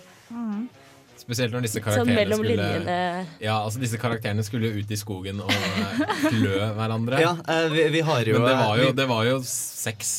Spesielt 1.22 1.54
når 1.54 1.66
disse 1.66 1.80
Sånn 1.82 2.10
karakterene 2.10 2.38
skulle. 2.38 2.96
Ja, 3.42 3.56
altså 3.62 3.82
disse 3.82 3.98
karakterene 4.02 4.44
skulle 4.46 4.72
ut 4.74 4.90
i 4.92 4.98
skogen 4.98 5.42
og 5.44 5.52
eh, 5.54 6.16
klø 6.28 6.58
hverandre. 6.78 7.22
Ja, 7.22 7.36
eh, 7.46 7.68
vi, 7.74 7.86
vi 7.98 8.02
har 8.08 8.26
jo 8.26 8.40
Men 8.40 8.48
det 8.50 8.56
var 8.62 8.82
jo, 8.82 8.88
det 8.98 9.08
var 9.12 9.28
jo 9.30 9.36
sex, 9.48 10.12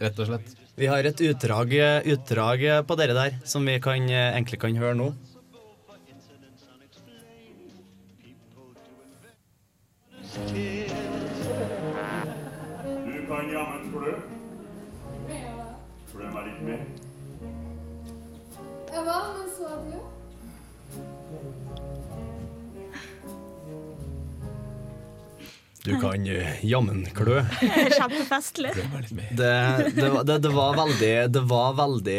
rett 0.00 0.20
og 0.20 0.30
slett. 0.30 0.52
Vi 0.80 0.88
har 0.88 1.04
et 1.04 1.20
utdrag, 1.26 1.74
utdrag 2.14 2.62
på 2.88 2.96
dere 3.00 3.16
der 3.16 3.40
som 3.48 3.66
vi 3.68 3.76
kan, 3.82 4.04
eh, 4.08 4.30
egentlig 4.36 4.60
kan 4.62 4.76
høre 4.80 4.96
nå. 5.00 5.10
Du 10.54 10.79
Mer. 16.64 16.80
Ja, 18.92 19.02
hva? 19.06 19.18
Men 19.36 19.50
så 19.56 19.68
du? 19.86 19.98
Du 25.84 25.94
kan 26.00 26.26
eh, 26.26 26.64
jammen 26.66 27.06
klø. 27.16 27.40
Kjempefestlig. 27.96 28.70
Det, 29.30 29.52
det, 29.96 30.08
var- 30.12 30.24
det, 30.28 30.38
det 30.44 30.48
var 30.52 30.74
veldig 30.76 31.12
Det 31.32 31.40
var 31.48 31.72
veldig 31.78 32.18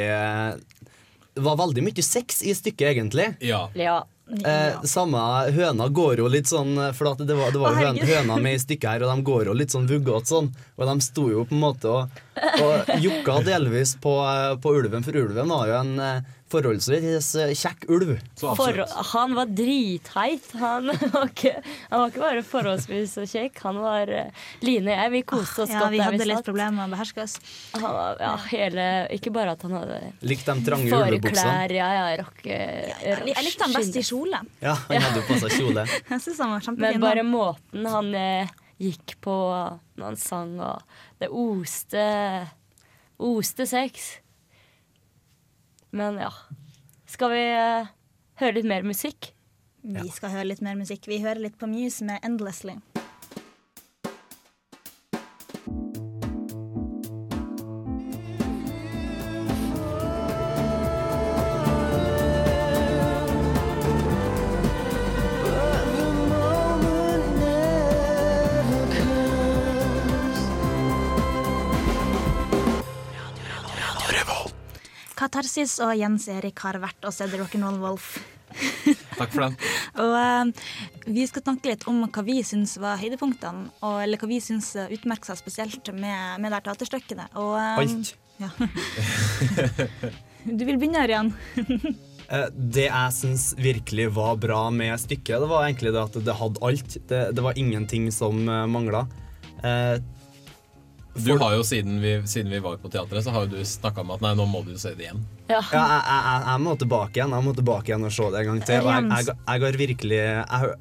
Det 1.36 1.44
var 1.46 1.60
veldig 1.62 1.84
mye 1.86 2.04
sex 2.04 2.42
i 2.42 2.56
stykket, 2.58 2.88
egentlig. 2.96 3.28
Ja. 3.46 3.68
Ja. 3.78 4.00
Eh, 4.32 4.84
samme 4.88 5.20
høna 5.52 5.90
går 5.92 6.22
jo 6.22 6.30
litt 6.32 6.48
sånn 6.48 6.78
For 6.96 7.18
det 7.20 7.36
var, 7.36 7.52
det 7.52 7.60
var 7.60 7.76
jo 7.76 7.82
høna, 7.82 8.06
høna 8.08 8.38
med 8.40 8.56
i 8.56 8.62
stykket 8.64 8.88
her, 8.94 9.04
og 9.04 9.12
de 9.12 9.26
går 9.28 9.50
jo 9.50 9.56
litt 9.58 9.74
sånn 9.76 9.90
vuggete 9.90 10.32
sånn. 10.32 10.52
Og 10.78 10.88
de 10.88 10.96
sto 11.04 11.26
jo 11.34 11.44
på 11.50 11.58
en 11.58 11.64
måte 11.66 11.92
og, 11.92 12.22
og 12.64 12.94
jukka 13.04 13.42
delvis 13.48 13.98
på, 14.02 14.16
eh, 14.24 14.54
på 14.64 14.76
ulven, 14.80 15.04
for 15.04 15.20
ulven 15.20 15.52
var 15.52 15.68
jo 15.68 15.80
en 15.82 15.92
eh, 16.00 16.38
forholdsvis 16.52 17.30
eh, 17.42 17.52
kjekk 17.58 17.86
ulv. 17.96 18.12
For, 18.40 18.82
han 19.12 19.36
var 19.38 19.50
dritheit. 19.56 20.48
Han 20.62 20.92
var, 21.14 21.30
ikke, 21.32 21.54
han 21.90 22.04
var 22.04 22.12
ikke 22.12 22.24
bare 22.24 22.44
forholdsvis 22.46 23.16
så 23.18 23.26
kjekk. 23.30 23.60
Han 23.66 23.80
var 23.84 24.12
eh, 24.12 24.46
Line 24.66 24.92
og 24.92 24.98
jeg, 25.00 25.14
vi 25.16 25.22
koste 25.34 25.66
oss 25.66 25.74
Ja, 25.74 25.82
godt 25.86 25.96
vi 25.96 26.02
der 26.02 26.08
hadde 26.10 26.22
vi 26.24 26.30
litt 26.32 26.46
problemer 26.48 26.78
med 26.82 26.90
å 26.90 26.96
beherske 26.96 27.26
oss. 27.26 27.38
Han 27.78 27.86
var, 27.88 28.22
ja, 28.22 28.32
hele, 28.52 28.88
ikke 29.18 29.34
bare 29.36 29.56
at 29.58 29.66
han 29.68 29.76
hadde 29.80 30.00
Likte 30.28 30.56
de 30.60 30.66
trange 30.68 30.92
ulvebuksene? 31.02 31.68
ja, 31.78 31.90
ja, 31.98 32.08
rock, 32.22 32.42
Jeg 32.46 33.22
lik- 33.26 33.36
jeg 33.36 33.48
likte 33.48 33.68
han 33.68 33.76
best 33.80 33.98
i 33.98 34.06
kjole. 34.06 34.42
Ja, 34.64 34.76
han 34.88 35.06
hadde 35.08 35.22
jo 35.22 35.28
på 35.30 35.40
seg 35.46 35.56
kjole. 35.58 35.86
Jeg 36.12 36.22
synes 36.28 36.42
han 36.44 36.52
var 36.56 36.66
kjempefin. 36.66 36.98
Men 37.00 37.06
bare 37.06 37.24
måten 37.28 37.88
han 37.96 38.12
eh, 38.18 38.52
gikk 38.82 39.16
på 39.24 39.36
når 39.96 40.06
han 40.12 40.20
sang, 40.20 40.56
og 40.60 40.82
det 41.22 41.30
oste 41.30 42.04
Oste 43.22 43.68
sex. 43.70 44.08
Men 45.92 46.20
ja. 46.22 46.32
Skal 47.12 47.34
vi 47.34 47.44
eh, 47.52 47.92
høre 48.40 48.58
litt 48.60 48.68
mer 48.70 48.88
musikk? 48.88 49.34
Vi 49.82 50.08
skal 50.14 50.32
høre 50.36 50.52
litt 50.52 50.62
mer 50.64 50.78
musikk. 50.80 51.08
Vi 51.10 51.20
hører 51.24 51.42
litt 51.48 51.58
på 51.60 51.68
Muse 51.68 52.06
med 52.08 52.22
'Endlessly'. 52.24 52.80
Katarsis 75.32 75.78
og 75.80 75.94
Jens 75.96 76.26
Erik 76.28 76.60
har 76.60 76.76
vært 76.84 77.06
og 77.08 77.14
sett 77.16 77.32
Rock'n'Roll 77.40 77.78
Wolf. 77.80 78.18
Takk 79.16 79.32
for 79.32 79.46
den. 79.46 79.54
Og 80.04 80.12
uh, 80.12 81.06
vi 81.08 81.24
skal 81.30 81.46
snakke 81.46 81.72
litt 81.72 81.86
om 81.88 82.02
hva 82.04 82.24
vi 82.28 82.42
syns 82.44 82.74
var 82.84 83.00
høydepunktene, 83.00 83.70
og, 83.80 84.02
eller 84.04 84.20
hva 84.20 84.28
vi 84.28 84.42
syns 84.44 84.74
utmerket 84.76 84.98
utmerker 84.98 85.32
seg 85.32 85.40
spesielt 85.40 85.94
med, 85.96 86.44
med 86.44 86.52
det 86.52 86.60
teaterstykket. 86.66 87.24
Og, 87.40 87.56
um, 87.56 87.80
Alt. 87.80 88.12
Ja. 88.44 88.52
du 90.60 90.68
vil 90.68 90.76
begynne, 90.76 91.06
Ørjan? 91.06 91.32
Eh, 92.28 92.48
Det 92.52 92.90
jeg 92.90 93.16
syns 93.22 93.54
virkelig 93.56 94.12
var 94.20 94.36
bra 94.36 94.66
med 94.68 95.00
stykket, 95.00 95.38
det 95.46 95.52
var 95.54 95.70
egentlig 95.70 95.96
det 95.96 96.08
at 96.10 96.24
det 96.28 96.40
hadde 96.44 96.66
alt. 96.74 96.98
Det, 97.08 97.22
det 97.40 97.48
var 97.48 97.56
ingenting 97.56 98.12
som 98.12 98.44
mangla. 98.44 99.06
Du 101.14 101.34
har 101.38 101.56
jo 101.58 101.64
siden 101.68 101.98
vi, 102.00 102.14
siden 102.26 102.50
vi 102.54 102.60
var 102.64 102.78
på 102.80 102.90
teatret, 102.92 103.24
så 103.26 103.34
har 103.36 103.44
jo 103.46 103.58
du 103.58 103.66
snakka 103.68 104.00
om 104.06 104.12
at 104.16 104.22
nei, 104.24 104.32
nå 104.40 104.46
må 104.48 104.62
du 104.64 104.78
se 104.80 104.94
det 104.96 105.10
igjen. 105.10 105.20
Ja. 105.50 105.60
Ja, 105.74 105.82
jeg, 105.84 106.06
jeg, 106.08 106.46
jeg, 106.48 106.62
må 106.64 106.76
tilbake 106.80 107.20
igjen 107.20 107.34
Jeg 107.36 107.44
må 107.44 107.52
tilbake 107.58 107.92
igjen 107.92 108.06
og 108.08 108.14
se 108.16 108.30
det 108.32 108.40
en 108.40 108.50
gang 108.54 108.62
til. 108.70 108.80
Og 108.86 108.94
jeg, 108.96 109.10
jeg, 109.12 109.36
jeg 109.36 109.66
har 109.66 109.78
virkelig 109.82 110.18
Jeg, 110.22 110.46
har- 110.48 110.78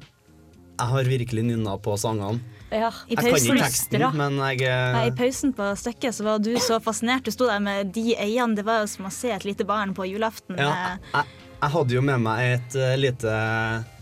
jeg 0.81 0.87
har 0.89 1.03
virkelig 1.11 1.43
nynna 1.45 1.75
på 1.83 1.93
sangene. 1.99 2.39
Ja. 2.71 2.87
I 3.05 3.11
Jeg 3.13 3.17
kan 3.19 3.27
pausen- 3.35 3.51
ikke 3.57 3.65
teksten, 3.67 4.05
men 4.17 4.37
jeg 4.39 4.61
eh, 4.65 4.93
Nei, 4.95 5.03
I 5.09 5.11
pausen 5.19 5.51
på 5.53 5.67
stykket 5.77 6.15
så 6.15 6.23
var 6.25 6.39
du 6.39 6.55
så 6.63 6.79
fascinert. 6.81 7.27
Du 7.27 7.29
sto 7.35 7.45
der 7.51 7.59
med 7.61 7.91
de 7.93 8.15
øynene. 8.15 8.55
Det 8.55 8.63
var 8.65 8.79
jo 8.85 8.87
som 8.87 9.05
å 9.05 9.11
se 9.13 9.29
et 9.35 9.43
lite 9.45 9.67
barn 9.67 9.91
på 9.93 10.07
julaften. 10.09 10.55
ja, 10.57 10.71
Eh, 10.71 10.97
jeg, 11.19 11.25
jeg 11.61 11.73
hadde 11.75 11.93
jo 11.93 12.01
med 12.01 12.21
meg 12.23 12.41
et 12.55 12.75
eh, 12.79 12.95
lite, 12.97 13.31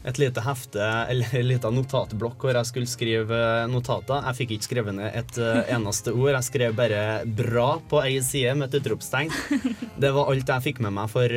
et 0.08 0.20
lite 0.22 0.44
hefte, 0.46 0.86
eller 1.12 1.34
en 1.42 1.48
liten 1.50 1.76
notatblokk, 1.76 2.46
hvor 2.46 2.56
jeg 2.56 2.70
skulle 2.70 2.88
skrive 2.88 3.36
eh, 3.36 3.66
notater. 3.72 4.24
Jeg 4.30 4.38
fikk 4.38 4.54
ikke 4.56 4.68
skrevet 4.70 4.96
ned 4.96 5.10
et 5.12 5.40
eh, 5.44 5.74
eneste 5.76 6.14
ord. 6.16 6.32
Jeg 6.38 6.48
skrev 6.48 6.78
bare 6.78 7.02
'bra' 7.28 7.82
på 7.92 8.00
ei 8.06 8.22
side 8.24 8.56
med 8.56 8.70
et 8.70 8.80
utropstegn. 8.80 9.34
Det 10.00 10.14
var 10.16 10.32
alt 10.32 10.48
jeg 10.48 10.68
fikk 10.70 10.80
med 10.86 10.96
meg 10.96 11.12
for 11.12 11.28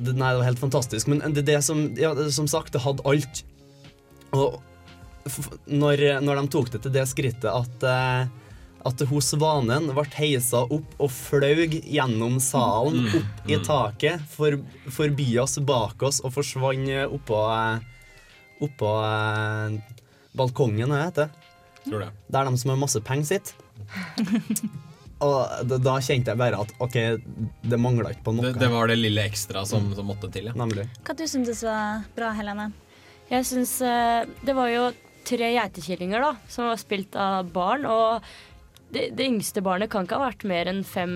Nei, 0.00 0.28
det 0.32 0.38
var 0.40 0.46
helt 0.46 0.62
fantastisk. 0.62 1.10
Men 1.12 1.20
det, 1.36 1.44
det 1.44 1.58
som, 1.60 1.82
ja, 2.00 2.14
som 2.32 2.46
sagt, 2.48 2.72
det 2.72 2.80
hadde 2.80 3.04
alt. 3.04 3.42
Og 4.32 4.56
når, 5.68 6.22
når 6.24 6.40
de 6.40 6.44
tok 6.54 6.70
det 6.72 6.80
til 6.86 6.94
det 6.94 7.04
skrittet 7.10 7.50
at 7.52 7.84
at 8.86 9.02
hun 9.10 9.20
svanen 9.24 9.90
ble 9.92 10.04
heisa 10.16 10.62
opp 10.64 10.94
og 10.98 11.10
flaug 11.12 11.74
gjennom 11.84 12.38
salen, 12.40 13.04
Mm. 13.10 13.18
opp 13.20 13.50
i 13.50 13.58
taket, 13.66 14.20
for, 14.32 14.56
forbi 14.88 15.38
oss, 15.42 15.58
bak 15.58 16.02
oss, 16.02 16.20
og 16.24 16.32
forsvant 16.32 16.88
oppå, 17.12 17.40
eh, 17.54 17.80
oppå 18.64 18.92
eh, 19.04 19.80
balkongen, 20.36 20.88
hva 20.88 21.04
heter 21.06 21.28
det? 21.28 21.50
Tror 21.90 22.00
det. 22.06 22.10
Der 22.30 22.44
de 22.50 22.56
som 22.60 22.70
har 22.74 22.80
masse 22.80 23.00
penger 23.00 23.24
sitter. 23.24 23.54
Og 25.20 25.66
da, 25.68 25.76
da 25.76 25.94
kjente 26.00 26.32
jeg 26.32 26.40
bare 26.40 26.60
at 26.62 26.70
OK, 26.80 26.94
det 27.68 27.78
mangla 27.80 28.14
ikke 28.14 28.24
på 28.24 28.32
noe. 28.32 28.46
Det, 28.54 28.60
det 28.62 28.70
var 28.72 28.88
det 28.88 28.96
lille 28.96 29.20
ekstra 29.28 29.66
som, 29.68 29.90
som 29.96 30.06
måtte 30.08 30.30
til, 30.32 30.46
ja. 30.48 30.54
Nemlig. 30.56 30.86
Hva 31.04 31.12
du 31.18 31.26
syntes 31.28 31.60
var 31.66 32.06
bra, 32.16 32.30
Helene? 32.38 32.70
Jeg 33.30 33.44
syns 33.46 33.74
eh, 33.84 34.24
Det 34.42 34.54
var 34.56 34.70
jo 34.72 34.86
tre 35.28 35.50
geitekillinger 35.52 36.24
da, 36.24 36.30
som 36.48 36.70
var 36.70 36.80
spilt 36.80 37.18
av 37.20 37.50
barn. 37.52 37.84
Og 37.84 38.24
det, 38.94 39.10
det 39.18 39.26
yngste 39.26 39.62
barnet 39.64 39.90
kan 39.92 40.06
ikke 40.06 40.18
ha 40.18 40.28
vært 40.30 40.46
mer 40.50 40.70
enn 40.70 40.82
fem, 40.86 41.14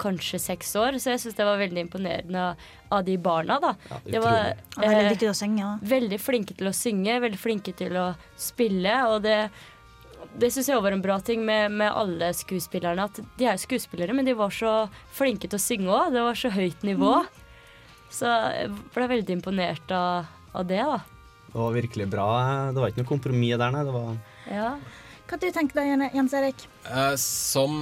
kanskje 0.00 0.40
seks 0.42 0.72
år. 0.80 0.96
Så 0.98 1.12
jeg 1.12 1.22
syns 1.22 1.36
det 1.38 1.46
var 1.46 1.60
veldig 1.60 1.84
imponerende 1.86 2.40
av, 2.50 2.64
av 2.96 3.04
de 3.06 3.14
barna. 3.22 3.60
da. 3.62 3.74
Ja, 3.90 4.00
de 4.08 4.22
var 4.24 4.40
eh, 4.50 4.96
veldig 4.96 5.30
synge 5.38 5.68
veldig 5.94 6.18
flinke 6.22 6.56
til 6.58 6.70
å 6.70 6.74
synge, 6.74 7.20
veldig 7.22 7.38
flinke 7.40 7.76
til 7.78 7.94
å 8.00 8.08
spille. 8.40 8.96
Og 9.12 9.22
det, 9.26 9.38
det 10.40 10.50
syns 10.54 10.72
jeg 10.72 10.82
var 10.82 10.96
en 10.96 11.04
bra 11.04 11.20
ting 11.22 11.44
med, 11.46 11.70
med 11.78 11.92
alle 11.92 12.32
skuespillerne. 12.34 13.06
At 13.06 13.22
de 13.38 13.46
er 13.46 13.54
jo 13.58 13.64
skuespillere, 13.68 14.16
men 14.16 14.26
de 14.26 14.34
var 14.38 14.50
så 14.54 14.74
flinke 15.14 15.46
til 15.48 15.60
å 15.60 15.62
synge 15.62 15.94
òg. 15.94 16.12
Det 16.16 16.26
var 16.26 16.42
så 16.42 16.52
høyt 16.56 16.82
nivå. 16.86 17.14
Så 18.14 18.30
jeg 18.30 18.74
ble 18.94 19.08
veldig 19.10 19.38
imponert 19.38 19.90
av, 19.94 20.26
av 20.54 20.66
det, 20.70 20.82
da. 20.82 21.00
Det 21.54 21.60
var 21.62 21.74
virkelig 21.74 22.06
bra. 22.10 22.28
Det 22.74 22.82
var 22.82 22.90
ikke 22.90 23.02
noe 23.04 23.12
kompromiss 23.14 23.58
der, 23.58 23.70
nei. 23.74 23.86
Det 23.86 23.94
var 23.94 24.14
Ja. 24.50 24.68
Hva 25.24 25.38
du 25.40 25.46
tenker 25.54 25.78
du, 25.80 26.02
Jens 26.12 26.34
Erik? 26.36 26.66
Eh, 26.84 27.14
Som 27.20 27.76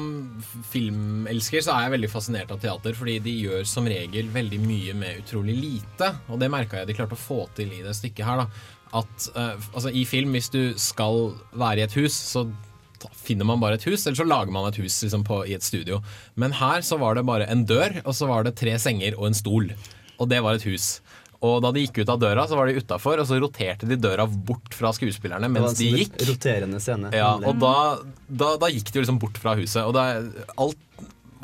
filmelsker 0.71 1.65
så 1.65 1.75
er 1.75 1.87
jeg 1.87 1.95
veldig 1.97 2.11
fascinert 2.13 2.53
av 2.55 2.61
teater, 2.63 2.95
fordi 2.95 3.17
de 3.25 3.33
gjør 3.49 3.65
som 3.67 3.89
regel 3.91 4.29
veldig 4.33 4.61
mye 4.63 4.95
med 4.99 5.25
utrolig 5.25 5.57
lite. 5.59 6.13
Og 6.31 6.39
det 6.43 6.51
merka 6.55 6.81
jeg 6.81 6.93
de 6.93 6.97
klarte 7.01 7.19
å 7.19 7.23
få 7.25 7.41
til 7.57 7.73
i 7.75 7.83
det 7.83 7.97
stykket 7.99 8.29
her. 8.29 8.45
da 8.45 9.01
At 9.03 9.27
eh, 9.35 9.71
altså 9.73 9.91
I 9.91 10.05
film, 10.07 10.37
hvis 10.37 10.53
du 10.55 10.61
skal 10.79 11.33
være 11.53 11.83
i 11.83 11.87
et 11.89 11.99
hus, 11.99 12.15
så 12.15 12.47
finner 13.19 13.49
man 13.49 13.59
bare 13.59 13.75
et 13.81 13.89
hus, 13.91 14.05
eller 14.07 14.21
så 14.21 14.29
lager 14.29 14.55
man 14.55 14.69
et 14.69 14.79
hus 14.79 15.01
liksom, 15.03 15.25
på, 15.27 15.41
i 15.51 15.57
et 15.57 15.67
studio. 15.67 15.99
Men 16.39 16.55
her 16.55 16.85
så 16.87 17.01
var 17.03 17.19
det 17.19 17.27
bare 17.27 17.49
en 17.51 17.67
dør, 17.67 17.99
og 18.05 18.15
så 18.15 18.31
var 18.31 18.47
det 18.47 18.55
tre 18.61 18.77
senger 18.79 19.19
og 19.19 19.27
en 19.33 19.39
stol. 19.39 19.73
Og 20.23 20.31
det 20.31 20.39
var 20.45 20.55
et 20.55 20.69
hus. 20.71 21.01
Og 21.43 21.59
da 21.65 21.73
de 21.75 21.83
gikk 21.83 22.05
ut 22.05 22.13
av 22.13 22.21
døra, 22.23 22.45
så 22.47 22.55
var 22.59 22.71
de 22.71 22.79
utafor, 22.79 23.19
og 23.19 23.27
så 23.27 23.39
roterte 23.43 23.89
de 23.91 23.99
døra 23.99 24.29
bort 24.31 24.77
fra 24.79 24.93
skuespillerne 24.95 25.51
mens 25.51 25.73
en 25.73 25.79
de 25.81 25.89
sånn 25.89 25.99
gikk. 26.05 26.21
roterende 26.29 26.79
scene. 26.83 27.11
Ja, 27.17 27.33
og 27.35 27.59
da, 27.63 27.75
da, 28.29 28.53
da 28.63 28.71
gikk 28.71 28.93
de 28.93 29.01
jo 29.01 29.05
liksom 29.07 29.19
bort 29.23 29.41
fra 29.43 29.57
huset. 29.59 29.83
Og 29.83 29.97
det 29.99 30.07
alt 30.55 30.79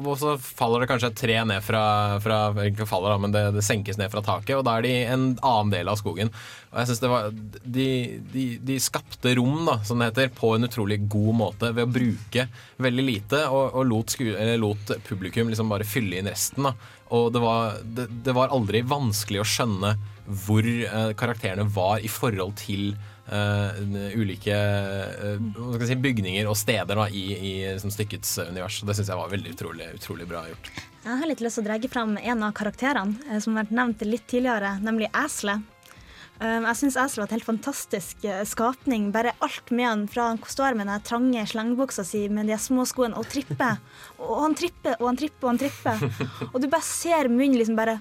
og 0.05 0.19
så 0.21 0.35
faller 0.41 0.83
det 0.83 0.89
kanskje 0.91 1.11
et 1.13 1.19
tre 1.19 1.37
ned 1.49 1.65
fra, 1.65 1.83
fra 2.23 2.39
Ikke 2.69 2.87
faller, 2.89 3.15
da, 3.15 3.23
men 3.23 3.35
det, 3.35 3.45
det 3.57 3.65
senkes 3.67 3.99
ned 4.01 4.13
fra 4.13 4.23
taket, 4.25 4.57
og 4.59 4.65
da 4.67 4.77
er 4.79 4.87
de 4.87 4.95
en 5.09 5.27
annen 5.37 5.73
del 5.75 5.91
av 5.91 5.99
skogen. 6.01 6.33
Og 6.71 6.81
jeg 6.83 6.91
synes 6.91 7.03
det 7.03 7.13
var 7.13 7.31
de, 7.79 7.89
de, 8.35 8.45
de 8.71 8.79
skapte 8.83 9.35
rom, 9.39 9.65
da, 9.69 9.79
som 9.89 9.99
det 9.99 10.11
heter, 10.11 10.31
på 10.37 10.55
en 10.57 10.69
utrolig 10.69 11.01
god 11.11 11.41
måte 11.41 11.73
ved 11.73 11.87
å 11.87 11.95
bruke 11.99 12.47
veldig 12.79 13.07
lite, 13.09 13.43
og, 13.49 13.75
og 13.75 13.91
lot, 13.91 14.15
sku, 14.15 14.31
lot 14.61 14.95
publikum 15.09 15.51
liksom 15.51 15.73
bare 15.73 15.89
fylle 15.89 16.21
inn 16.21 16.31
resten. 16.31 16.71
da 16.71 16.77
og 17.15 17.33
det 17.33 17.41
var, 17.41 17.79
det, 17.85 18.07
det 18.25 18.35
var 18.37 18.53
aldri 18.53 18.83
vanskelig 18.85 19.41
å 19.41 19.49
skjønne 19.49 19.95
hvor 20.45 20.67
eh, 20.67 21.13
karakterene 21.17 21.65
var 21.73 22.05
i 22.05 22.11
forhold 22.13 22.59
til 22.61 22.91
eh, 23.33 24.19
ulike 24.19 24.57
uh, 24.57 25.79
si, 25.85 25.97
bygninger 25.97 26.49
og 26.49 26.57
steder 26.59 26.99
da, 26.99 27.09
i, 27.09 27.25
i 27.37 27.53
liksom, 27.75 27.93
stykkets 27.95 28.37
univers. 28.49 28.81
Og 28.83 28.91
det 28.91 28.99
syns 28.99 29.13
jeg 29.13 29.21
var 29.21 29.33
veldig 29.33 29.55
utrolig, 29.57 29.89
utrolig 29.99 30.29
bra 30.31 30.45
gjort. 30.49 30.71
Jeg 31.05 31.23
har 31.23 31.31
litt 31.31 31.43
lyst 31.45 31.61
til 31.61 31.67
å 31.67 31.71
dra 31.71 31.91
fram 31.93 32.19
en 32.21 32.47
av 32.47 32.55
karakterene 32.57 33.19
eh, 33.29 33.41
som 33.43 33.55
har 33.55 33.67
vært 33.67 33.77
nevnt 33.81 34.07
litt 34.09 34.29
tidligere, 34.31 34.79
nemlig 34.85 35.11
Æsle. 35.17 35.61
Jeg 36.39 36.79
syns 36.79 36.95
Æsle 36.95 37.25
var 37.25 37.27
et 37.27 37.33
helt 37.35 37.49
fantastisk 37.49 38.27
skapning. 38.47 39.09
Bare 39.11 39.33
alt 39.43 39.73
med 39.75 39.89
han 39.89 40.05
fra 40.07 40.29
han 40.29 40.39
står 40.39 40.77
med 40.79 40.87
den 40.87 41.03
trange 41.03 41.43
slengebuksa 41.51 42.05
si 42.07 42.21
med 42.31 42.47
de 42.47 42.55
små 42.63 42.85
skoene 42.87 43.19
og 43.19 43.27
tripper. 43.27 43.81
Og 44.23 44.45
han 44.45 44.55
tripper 44.55 45.01
og 45.01 45.09
han 45.09 45.19
tripper 45.19 45.49
og 45.49 45.51
han 45.51 45.59
tripper. 45.65 46.05
Og 46.53 46.61
du 46.63 46.69
bare 46.71 46.87
ser 46.87 47.27
munnen 47.27 47.59
liksom 47.59 47.81
bare 47.81 47.99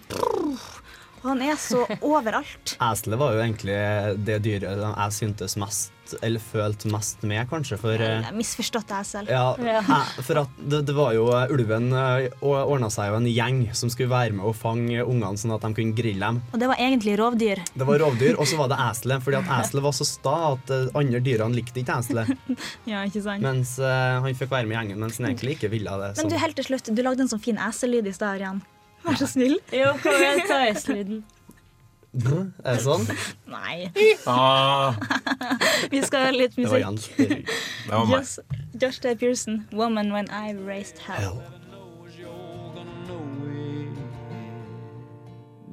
Og 1.28 1.34
han 1.36 1.42
er 1.44 1.58
så 1.60 1.84
overalt. 2.14 2.78
Eslet 2.80 3.20
var 3.20 3.36
jo 3.36 3.44
egentlig 3.44 3.76
det 4.24 4.40
dyret 4.46 4.80
jeg 4.80 5.16
syntes 5.18 5.58
mest, 5.60 5.92
eller 6.24 6.40
følte 6.40 6.88
mest 6.88 7.26
med, 7.28 7.42
kanskje. 7.52 7.76
For, 7.82 8.00
eh, 8.00 8.22
Jeg 8.24 8.36
misforstått 8.38 8.94
esel. 8.96 9.28
ja, 9.28 9.50
jeg- 9.60 10.24
for 10.24 10.40
at 10.46 10.54
det, 10.72 10.80
det 10.88 10.96
var 10.96 11.12
jo 11.18 11.26
eh, 11.36 11.52
Ulven 11.52 11.90
eh, 11.92 12.30
ordna 12.48 12.88
seg 12.94 13.10
jo 13.12 13.18
en 13.20 13.28
gjeng 13.28 13.60
som 13.76 13.92
skulle 13.92 14.08
være 14.14 14.38
med 14.38 14.46
og 14.48 14.56
fange 14.56 15.04
ungene 15.04 15.36
sånn 15.42 15.52
at 15.58 15.66
de 15.68 15.74
kunne 15.82 15.98
grille 15.98 16.24
dem. 16.24 16.40
Og 16.54 16.64
det 16.64 16.70
var 16.72 16.80
egentlig 16.80 17.18
rovdyr. 17.20 17.60
Det 17.76 17.90
var 17.92 18.00
rovdyr, 18.06 18.40
og 18.40 18.48
så 18.48 18.62
var 18.62 18.72
det 18.72 18.80
eselet. 18.88 19.26
Fordi 19.28 19.42
at 19.42 19.52
eselet 19.66 19.84
var 19.90 19.98
så 20.00 20.08
sta 20.08 20.38
at 20.54 20.74
andre 20.96 21.20
dyrene 21.28 21.60
likte 21.60 21.84
ikke 21.84 22.00
eselet. 22.00 22.32
Ja, 22.88 23.04
ikke 23.04 23.20
sant? 23.28 23.44
Mens 23.44 23.76
han 23.84 24.24
fikk 24.38 24.54
være 24.54 24.64
med 24.70 24.78
i 24.78 24.80
gjengen, 24.80 25.02
mens 25.04 25.20
han 25.20 25.28
egentlig 25.34 25.58
ikke 25.58 25.74
ville 25.76 25.92
det. 26.06 26.14
Men 26.22 26.32
du, 26.32 26.38
helt 26.40 26.56
til 26.56 26.70
slutt, 26.72 26.88
du 26.96 27.04
lagde 27.04 27.26
en 27.28 27.34
sånn 27.36 27.44
fin 27.44 27.60
esellyd 27.60 28.08
i 28.08 28.16
stad, 28.16 28.40
Jan. 28.40 28.64
Vær 29.08 29.16
så 29.20 29.28
snill. 29.32 29.58
Jo, 29.74 29.94
kom 30.04 30.16
igjen, 30.20 30.42
ta 30.50 30.62
S-lyden. 30.74 31.24
Er 32.18 32.74
det 32.74 32.82
sånn? 32.82 33.04
Nei. 33.52 33.90
Ah, 34.28 34.96
Vi 35.92 36.02
skal 36.04 36.28
ha 36.28 36.32
litt 36.34 36.56
Det 36.58 36.66
var 36.72 36.92
musikk. 36.92 37.46
Det 37.46 37.92
var 37.94 38.06
meg. 38.10 38.18
Just, 38.24 38.40
Josh 38.82 39.00
Day 39.04 39.16
Pearson, 39.16 39.68
'Woman 39.72 40.12
When 40.14 40.28
I 40.32 40.54
Raised 40.54 40.98
Hell'. 41.00 41.42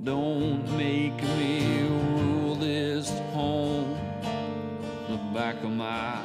Don't 0.04 0.68
make 0.76 1.16
me 1.38 1.82
rule 1.88 2.56
this 2.56 3.08
home. 3.32 3.96
The 5.08 5.16
back 5.32 5.56
of 5.64 5.70
my. 5.70 6.20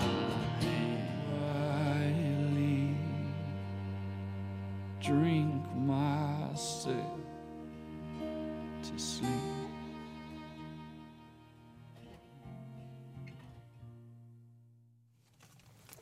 Drink 5.01 5.63
myself 6.59 7.19
to 8.83 8.99
sleep. 8.99 9.29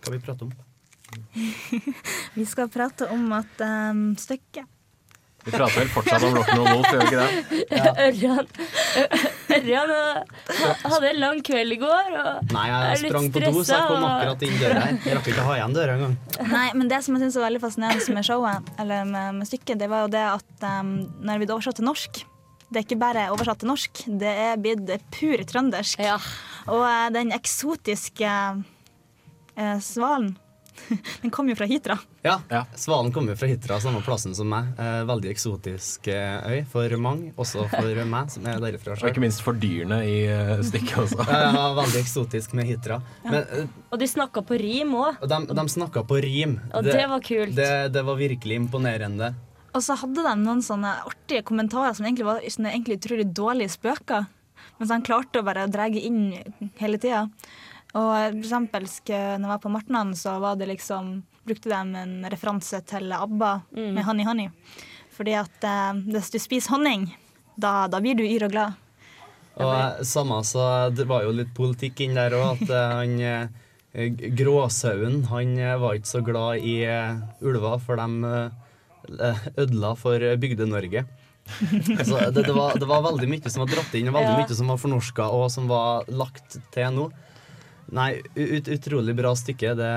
Hva 0.02 0.14
vi 0.14 0.20
prate 0.24 0.48
om? 0.48 0.52
Vi 2.38 2.46
skal 2.46 2.70
prate 2.74 3.10
om 3.14 3.30
at 3.38 3.62
um, 3.62 4.02
stykket 4.18 4.66
Vi 5.48 5.54
prater 5.56 5.80
vel 5.80 5.92
fortsatt 5.94 6.26
om 6.28 6.36
Rock'n'Roll 6.36 6.70
Wolf, 6.74 6.88
gjør 6.92 7.02
vi 7.02 7.08
ikke 7.08 7.22
det? 7.24 7.92
Ørjan 8.08 8.50
Ørjan 9.58 9.94
eh, 9.96 10.62
hadde 10.84 11.12
en 11.14 11.20
lang 11.24 11.44
kveld 11.48 11.76
i 11.78 11.80
går. 11.82 12.10
Og 12.20 12.54
Nei, 12.54 12.66
er 12.68 12.88
jeg 12.92 13.04
litt 13.06 13.14
sprang 13.14 13.30
på 13.32 13.44
do, 13.46 13.52
så 13.62 13.78
jeg 13.78 13.90
kom 13.92 14.08
akkurat 14.10 14.48
inn 14.48 14.58
døra 14.62 14.86
her. 14.86 14.98
Jeg 15.06 15.20
rakk 15.20 15.30
ikke 15.32 15.44
å 15.44 15.50
ha 15.50 15.60
igjen 15.60 15.78
døra 15.78 15.98
engang. 15.98 16.18
Nei, 16.52 16.66
men 16.76 16.92
det 16.92 17.04
som 17.06 17.16
jeg 17.16 17.26
synes 17.26 17.40
er 17.40 17.48
veldig 17.48 17.62
fascinerende 17.64 18.18
med 18.18 18.28
showet, 18.28 18.74
eller 18.84 19.12
med, 19.14 19.38
med 19.40 19.50
stykket, 19.50 19.78
det 19.80 19.92
var 19.92 20.04
jo 20.06 20.16
det 20.18 20.26
at 20.34 20.68
um, 20.68 20.98
når 21.24 21.40
vi 21.40 21.46
blir 21.46 21.56
oversatt 21.56 21.80
til 21.80 21.88
norsk 21.88 22.26
det 22.68 22.82
er 22.82 22.84
ikke 22.84 23.00
bare 23.00 23.30
oversatt 23.32 23.62
til 23.62 23.70
norsk, 23.70 24.02
det 24.20 24.28
er 24.28 24.58
blitt 24.60 24.90
pur 25.16 25.44
trøndersk. 25.48 26.02
Og 26.68 26.82
eh, 26.84 27.06
den 27.16 27.32
eksotiske 27.32 28.34
eh, 29.56 29.78
svalen, 29.80 30.34
den 31.24 31.32
kom 31.34 31.50
jo 31.50 31.56
fra 31.58 31.68
Hitra. 31.70 31.98
Ja, 32.26 32.38
Svalen 32.78 33.12
kommer 33.16 33.38
fra 33.40 33.48
Hitra, 33.50 33.80
samme 33.84 34.02
plassen 34.06 34.36
som 34.38 34.50
meg. 34.52 34.70
Eh, 34.80 35.02
veldig 35.10 35.32
eksotisk 35.32 36.08
eh, 36.12 36.38
øy 36.54 36.62
for 36.72 36.96
mange, 37.02 37.32
også 37.40 37.66
for 37.72 38.04
meg, 38.14 38.32
som 38.34 38.46
er 38.50 38.62
derifra 38.64 38.96
Og 39.00 39.10
ikke 39.12 39.24
minst 39.24 39.44
for 39.46 39.58
dyrene 39.58 40.00
i 40.08 40.16
eh, 40.32 40.54
stykket 40.66 41.00
også. 41.06 41.28
Ja, 41.32 41.66
veldig 41.78 42.02
eksotisk 42.04 42.56
med 42.58 42.70
Hitra. 42.70 43.02
Men 43.26 43.42
eh, 43.42 43.68
Og 43.92 44.00
de 44.02 44.08
snakka 44.12 44.46
på 44.48 44.60
rim 44.62 44.96
òg. 45.00 45.20
de, 45.28 45.42
de 45.60 45.68
snakka 45.78 46.06
på 46.08 46.22
rim. 46.24 46.58
Og 46.74 46.88
det 46.88 47.04
var 47.10 47.24
kult. 47.26 47.56
Det, 47.58 47.74
det 47.96 48.06
var 48.08 48.20
virkelig 48.20 48.62
imponerende. 48.64 49.34
Og 49.76 49.84
så 49.86 49.98
hadde 50.00 50.24
de 50.26 50.34
noen 50.42 50.64
sånne 50.66 50.96
artige 51.06 51.44
kommentarer 51.46 51.94
som 51.94 52.08
egentlig 52.08 52.26
var 52.26 52.42
sånne 52.42 52.72
egentlig 52.74 52.98
utrolig 52.98 53.28
dårlige 53.36 53.76
spøker. 53.76 54.26
Mens 54.78 54.92
han 54.94 55.04
klarte 55.06 55.42
å 55.42 55.46
bare 55.46 55.68
dra 55.70 55.86
inn 55.90 56.32
hele 56.82 56.98
tida. 57.02 57.26
Og 57.98 58.12
for 58.14 58.38
eksempel 58.44 58.86
når 58.86 59.48
jeg 59.48 59.52
var 59.54 59.62
på 59.64 59.72
Martnan, 59.74 60.14
så 60.18 60.36
var 60.44 60.58
det 60.60 60.68
liksom 60.70 61.22
brukte 61.48 61.72
de 61.72 61.78
en 62.04 62.28
referanse 62.30 62.82
til 62.90 63.12
ABBA 63.16 63.52
med 63.96 64.04
Honey 64.06 64.28
Honey. 64.28 64.50
Fordi 65.18 65.34
at 65.40 65.64
eh, 65.66 66.02
hvis 66.12 66.30
du 66.34 66.38
spiser 66.44 66.76
honning, 66.76 67.08
da, 67.58 67.88
da 67.90 68.02
blir 68.04 68.18
du 68.20 68.26
yr 68.28 68.46
og 68.46 68.52
glad. 68.54 68.76
Og 69.58 69.72
eh, 69.74 70.04
samme 70.06 70.42
så 70.46 70.66
Det 70.94 71.08
var 71.10 71.24
jo 71.26 71.32
litt 71.34 71.54
politikk 71.58 72.04
inn 72.06 72.18
der 72.20 72.36
òg, 72.38 72.60
at 72.62 72.70
eh, 72.70 72.92
han 73.00 73.16
eh, 73.26 74.28
Gråsauen 74.38 75.24
han 75.32 75.56
var 75.82 75.96
ikke 75.98 76.12
så 76.12 76.22
glad 76.22 76.62
i 76.62 76.76
ulver, 77.42 77.80
for 77.82 77.98
de 77.98 78.52
ødela 79.58 79.96
for 79.98 80.22
Bygde-Norge. 80.38 81.06
Så 82.04 82.20
det, 82.30 82.44
det, 82.44 82.54
var, 82.54 82.76
det 82.78 82.86
var 82.86 83.02
veldig 83.08 83.30
mye 83.32 83.50
som 83.50 83.64
var 83.64 83.72
dratt 83.72 83.96
inn, 83.98 84.12
og 84.12 84.18
veldig 84.20 84.34
Ja. 84.36 84.38
mye 84.44 84.58
som 84.60 84.70
var 84.70 84.78
fornorska 84.84 85.30
og 85.34 85.48
som 85.50 85.70
var 85.72 86.06
lagt 86.12 86.60
til 86.76 86.94
nå. 86.94 87.08
Nei, 87.96 88.22
ut, 88.36 88.68
utrolig 88.68 89.16
bra 89.16 89.34
stykke. 89.38 89.74
Det 89.80 89.92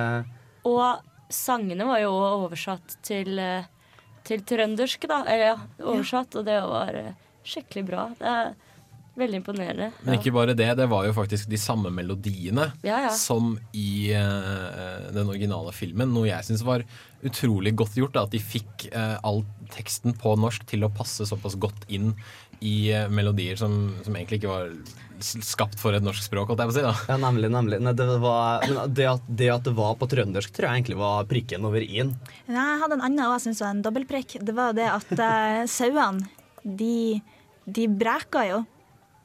Og 0.68 1.32
sangene 1.32 1.86
var 1.88 2.02
jo 2.02 2.14
oversatt 2.14 2.98
til, 3.06 3.38
eh, 3.38 3.68
til 4.26 4.42
trøndersk, 4.46 5.06
da. 5.10 5.22
Eller 5.26 5.54
ja, 5.54 5.60
oversatt, 5.82 6.36
og 6.38 6.46
det 6.46 6.58
var 6.62 6.94
eh, 6.94 7.14
skikkelig 7.46 7.86
bra. 7.88 8.08
Det 8.18 8.34
er 8.34 8.52
veldig 9.20 9.40
imponerende. 9.40 9.90
Men 10.04 10.18
ikke 10.18 10.32
bare 10.34 10.54
det, 10.56 10.68
det 10.78 10.86
var 10.90 11.06
jo 11.06 11.14
faktisk 11.16 11.48
de 11.50 11.58
samme 11.60 11.90
melodiene 11.92 12.70
Ja, 12.86 13.00
ja. 13.06 13.10
som 13.12 13.56
i 13.76 14.12
uh, 14.14 15.10
den 15.12 15.28
originale 15.28 15.74
filmen. 15.76 16.12
Noe 16.14 16.30
jeg 16.30 16.46
syns 16.46 16.64
var 16.64 16.84
utrolig 17.26 17.74
godt 17.76 17.98
gjort. 17.98 18.14
Da, 18.16 18.24
at 18.28 18.34
de 18.34 18.40
fikk 18.40 18.86
uh, 18.94 19.18
all 19.26 19.42
teksten 19.74 20.14
på 20.18 20.36
norsk 20.40 20.64
til 20.70 20.86
å 20.86 20.92
passe 20.94 21.26
såpass 21.28 21.58
godt 21.60 21.84
inn 21.92 22.14
i 22.60 22.92
eh, 22.92 23.08
melodier 23.08 23.56
som, 23.56 23.76
som 24.04 24.16
egentlig 24.16 24.40
ikke 24.40 24.52
var 24.52 24.72
skapt 25.20 25.78
for 25.80 25.96
et 25.96 26.04
norsk 26.04 26.24
språk, 26.24 26.50
holdt 26.50 26.62
jeg 26.62 26.70
på 26.70 26.74
å 26.74 26.78
si. 26.78 26.84
da. 26.84 26.92
Ja, 27.12 27.16
nemlig. 27.20 27.50
nemlig. 27.52 27.80
Nei, 27.84 27.92
det, 27.96 28.06
var, 28.22 28.64
men 28.66 28.94
det, 28.96 29.06
at, 29.10 29.28
det 29.28 29.50
at 29.52 29.66
det 29.68 29.74
var 29.76 29.96
på 30.00 30.08
trøndersk, 30.10 30.52
tror 30.56 30.68
jeg 30.68 30.80
egentlig 30.80 30.98
var 31.00 31.28
prikken 31.30 31.66
over 31.68 31.84
i-en. 31.84 32.14
Nei, 32.48 32.66
Jeg 32.66 32.82
hadde 32.84 32.98
en 32.98 33.06
annen 33.08 33.24
også, 33.26 33.36
jeg 33.36 33.46
synes 33.48 33.62
var 33.64 33.74
en 33.74 33.84
dobbeltprikk. 33.84 34.36
Det 34.48 34.56
var 34.56 34.76
det 34.76 34.88
at 34.92 35.12
uh, 35.12 35.62
sauene, 35.78 36.28
de, 36.64 37.20
de 37.68 37.88
breka 37.88 38.46
jo. 38.48 38.62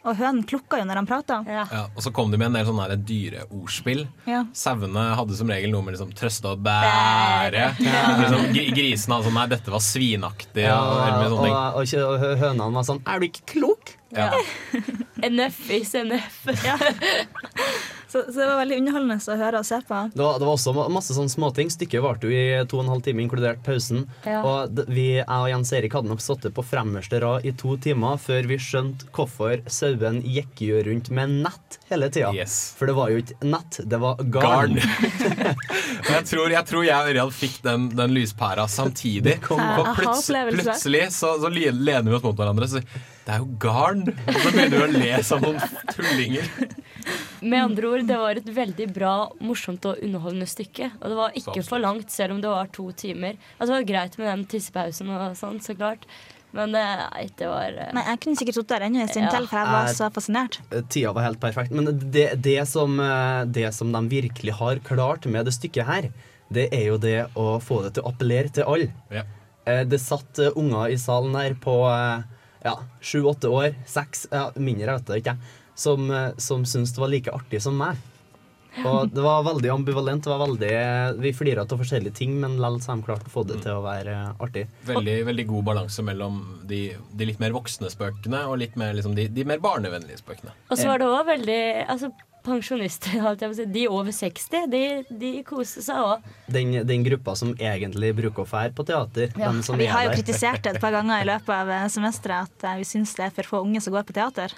Og 0.05 0.19
hønen 0.19 0.43
klukka 0.45 0.77
jo 0.77 0.85
når 0.85 0.99
han 1.01 1.07
prata. 1.09 1.39
Ja, 1.49 1.65
og 1.87 2.03
så 2.05 2.11
kom 2.13 2.29
de 2.29 2.37
med 2.37 2.51
en 2.51 2.57
del 2.59 2.67
sånne 2.67 2.97
dyreordspill. 3.09 4.03
Ja. 4.29 4.43
Sauene 4.53 5.05
hadde 5.17 5.37
som 5.39 5.49
regel 5.49 5.73
noe 5.73 5.85
med 5.85 5.95
liksom 5.95 6.13
trøste 6.17 6.51
og 6.53 6.61
bære. 6.65 7.71
Ja. 7.81 8.03
Liksom, 8.21 8.47
grisene 8.53 9.17
hadde 9.17 9.27
sånn 9.27 9.35
Nei, 9.35 9.47
dette 9.51 9.73
var 9.73 9.81
svinaktig. 9.83 10.63
Ja, 10.63 10.77
og, 10.79 11.33
og, 11.33 11.81
og, 11.81 11.95
og 12.05 12.25
hønene 12.39 12.69
var 12.77 12.85
sånn 12.87 13.01
Er 13.09 13.19
du 13.19 13.27
ikke 13.27 13.43
klok? 13.55 13.95
Ja. 14.15 14.29
NF 15.25 15.59
is 15.73 15.91
NF. 15.97 16.45
Så, 18.15 18.21
så 18.32 18.39
det 18.39 18.45
var 18.47 18.60
veldig 18.62 18.75
underholdende 18.80 19.15
å 19.19 19.36
høre 19.41 19.60
og 19.60 19.65
se 19.67 19.78
på. 19.84 19.97
Det 20.15 20.21
var, 20.23 20.38
det 20.39 20.45
var 20.47 20.54
også 20.56 20.73
masse 20.93 21.15
sånne 21.17 21.32
småting. 21.34 21.67
Stykket 21.73 21.99
varte 22.06 22.30
jo 22.30 22.32
i 22.32 22.62
to 22.71 22.78
og 22.80 22.86
en 22.86 22.91
halv 22.93 23.01
time, 23.04 23.25
inkludert 23.25 23.60
pausen. 23.65 24.06
Ja. 24.23 24.38
Og 24.47 24.80
vi, 24.88 25.17
jeg 25.17 25.25
og 25.28 25.49
Jens 25.51 25.73
Erik 25.75 25.97
hadde 25.97 26.08
nok 26.13 26.23
sittet 26.23 26.56
på 26.56 26.63
fremmerste 26.63 27.19
rad 27.19 27.43
i 27.43 27.51
to 27.60 27.75
timer 27.84 28.15
før 28.23 28.47
vi 28.47 28.56
skjønte 28.63 29.10
hvorfor 29.15 29.65
sauen 29.67 30.21
gikk 30.23 30.63
jo 30.63 30.80
rundt 30.88 31.10
med 31.12 31.34
nett 31.43 31.75
hele 31.89 32.08
tida. 32.08 32.32
For 32.80 32.88
det 32.88 32.95
var 33.01 33.12
jo 33.12 33.19
ikke 33.25 33.49
nett, 33.51 33.82
det 33.84 33.99
var 34.06 34.23
garn. 34.38 34.78
garn. 34.80 35.60
jeg 36.15 36.23
tror 36.32 36.56
jeg, 36.56 36.63
tror 36.71 36.88
jeg 36.88 36.95
og 36.95 37.12
Ørjan 37.12 37.36
fikk 37.36 37.60
den, 37.67 37.89
den 37.99 38.15
lyspæra 38.15 38.69
samtidig. 38.71 39.41
kom- 39.43 39.60
For 39.75 39.91
pluts, 39.99 40.32
plutselig 40.32 41.04
så, 41.19 41.36
så 41.43 41.51
lener 41.51 42.08
vi 42.08 42.15
oss 42.15 42.23
mot 42.23 42.39
hverandre 42.39 42.69
og 42.69 42.73
sier 42.78 42.88
det 43.25 43.34
er 43.34 43.39
jo 43.41 43.47
garn. 43.58 44.04
Og 44.06 44.36
så 44.38 44.49
begynner 44.54 44.78
vi 44.78 44.86
å 44.86 44.89
le 45.01 45.13
som 45.25 45.41
noen 45.41 45.58
tullinger. 45.89 46.74
Med 47.45 47.62
andre 47.62 47.89
ord, 47.93 48.05
det 48.10 48.17
var 48.17 48.39
et 48.41 48.47
veldig 48.55 48.88
bra, 48.95 49.13
morsomt 49.45 49.86
og 49.86 49.99
underholdende 50.03 50.47
stykke. 50.49 50.88
Og 51.01 51.12
det 51.12 51.17
var 51.19 51.36
ikke 51.38 51.62
for 51.67 51.84
langt, 51.84 52.10
selv 52.13 52.34
om 52.36 52.39
det 52.41 52.49
var 52.49 52.71
to 52.73 52.88
timer. 52.97 53.36
Altså, 53.60 53.67
det 53.73 53.77
var 53.79 53.89
greit 53.91 54.17
med 54.21 54.31
den 54.31 54.45
tissepausen 54.55 55.12
og 55.13 55.36
sånn, 55.38 55.60
så 55.62 55.75
klart. 55.77 56.08
Men 56.55 56.71
eh, 56.79 57.01
nei, 57.12 57.23
det 57.36 57.47
var 57.51 57.73
eh, 57.84 57.89
Nei, 57.97 58.03
jeg 58.08 58.19
kunne 58.23 58.39
sikkert 58.39 58.55
sittet 58.55 58.71
der 58.77 58.86
ennå 58.88 59.01
en 59.03 59.10
stund 59.12 59.27
Ja. 59.27 59.31
til, 59.36 59.47
for 59.51 59.60
jeg 59.60 59.71
var 59.73 59.89
så 59.97 60.08
fascinert. 60.15 60.60
Tida 60.93 61.12
var 61.17 61.25
helt 61.27 61.41
perfekt. 61.43 61.73
Men 61.75 61.89
det, 62.15 62.27
det, 62.45 62.58
som, 62.71 62.95
eh, 63.03 63.41
det 63.58 63.73
som 63.75 63.91
de 63.91 64.01
virkelig 64.13 64.53
har 64.62 64.79
klart 64.88 65.27
med 65.27 65.45
det 65.49 65.53
stykket 65.58 65.89
her, 65.89 66.08
det 66.55 66.69
er 66.77 66.86
jo 66.93 66.97
det 67.01 67.17
å 67.36 67.58
få 67.60 67.81
det 67.84 67.95
til 67.97 68.05
å 68.05 68.13
appellere 68.13 68.53
til 68.55 68.63
alle. 68.71 68.88
Ja. 69.12 69.25
Eh, 69.67 69.84
Det 69.84 69.99
satt 69.99 70.39
eh, 70.39 70.55
unger 70.55 70.93
i 70.93 70.97
salen 71.01 71.36
her 71.36 71.58
på 71.60 71.75
eh, 71.91 72.23
ja, 72.65 72.77
sju-åtte 73.03 73.51
år, 73.51 73.75
seks, 73.86 74.25
ja, 74.31 74.47
mindre 74.55 74.95
vet 74.95 75.12
jeg 75.12 75.25
ikke, 75.25 75.36
som, 75.75 76.09
eh, 76.11 76.33
som 76.38 76.65
syntes 76.65 76.95
det 76.95 77.03
var 77.03 77.13
like 77.13 77.33
artig 77.35 77.61
som 77.61 77.77
meg. 77.77 78.01
Og 78.83 79.09
det 79.13 79.23
var 79.23 79.43
veldig 79.45 79.69
ambivalent. 79.71 80.23
Det 80.23 80.29
var 80.29 80.41
veldig, 80.43 80.73
vi 81.23 81.31
flira 81.33 81.63
av 81.63 81.79
forskjellige 81.79 82.17
ting, 82.19 82.35
men 82.41 82.57
likevel 82.59 82.81
har 82.89 82.97
de 82.97 83.07
klart 83.07 83.27
å 83.27 83.31
få 83.31 83.45
det 83.47 83.61
til 83.63 83.77
å 83.77 83.83
være 83.85 84.17
artig. 84.43 84.65
Veldig, 84.89 85.15
veldig 85.29 85.47
god 85.51 85.67
balanse 85.71 86.03
mellom 86.03 86.41
de, 86.67 86.81
de 87.15 87.31
litt 87.31 87.39
mer 87.39 87.55
voksne 87.55 87.91
spøkene 87.93 88.45
og 88.49 88.59
litt 88.63 88.75
mer, 88.79 88.95
liksom, 88.97 89.15
de, 89.15 89.29
de 89.31 89.47
mer 89.47 89.63
barnevennlige 89.63 90.19
spøkene. 90.23 90.55
Og 90.69 90.79
så 90.79 90.89
var 90.91 91.01
det 91.01 91.11
òg 91.11 91.27
veldig 91.31 91.61
altså, 91.88 92.11
Pensjonister, 92.45 93.65
de 93.73 93.88
over 93.89 94.13
60, 94.13 94.67
de, 94.69 94.81
de 95.09 95.31
koser 95.47 95.81
seg 95.81 95.97
òg. 95.97 96.27
Den, 96.53 96.75
den 96.85 97.05
gruppa 97.07 97.33
som 97.39 97.55
egentlig 97.57 98.11
bruker 98.19 98.43
å 98.43 98.49
fære 98.49 98.75
på 98.77 98.85
teater. 98.85 99.31
Ja. 99.33 99.49
dem 99.49 99.63
som 99.65 99.79
Vi 99.81 99.88
er 99.88 99.95
har 99.95 100.05
jo 100.05 100.13
kritisert 100.19 100.61
det 100.61 100.75
et 100.75 100.83
par 100.83 100.93
ganger 100.93 101.23
i 101.23 101.29
løpet 101.31 101.49
av 101.55 101.73
semesteret 101.89 102.51
at 102.51 102.67
eh, 102.69 102.77
vi 102.83 102.85
syns 102.85 103.15
det 103.17 103.31
er 103.31 103.33
for 103.33 103.49
få 103.55 103.63
unge 103.65 103.81
som 103.81 103.95
går 103.97 104.05
på 104.05 104.13
teater. 104.19 104.53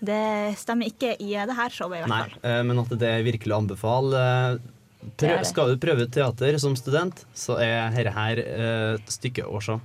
Det 0.00 0.54
stemmer 0.60 0.86
ikke 0.92 1.16
i 1.18 1.32
eh, 1.34 1.46
det 1.48 1.56
her 1.58 1.70
showet, 1.74 1.98
i 1.98 2.02
hvert 2.04 2.12
fall. 2.12 2.40
Nei, 2.44 2.62
men 2.68 2.78
at 2.84 2.92
det 3.00 3.08
er 3.10 3.24
virkelig 3.26 3.54
å 3.56 3.62
anbefale. 3.64 4.24
eh, 4.24 4.74
Prøv, 5.18 5.44
skal 5.46 5.70
du 5.72 5.78
prøve 5.80 6.08
teater 6.10 6.58
som 6.58 6.74
student, 6.76 7.24
så 7.34 7.56
er 7.62 7.90
dette 7.94 8.12
her 8.14 8.38
eh, 8.42 8.94
et 8.98 9.12
stykke 9.14 9.46
å 9.46 9.60
se. 9.62 9.78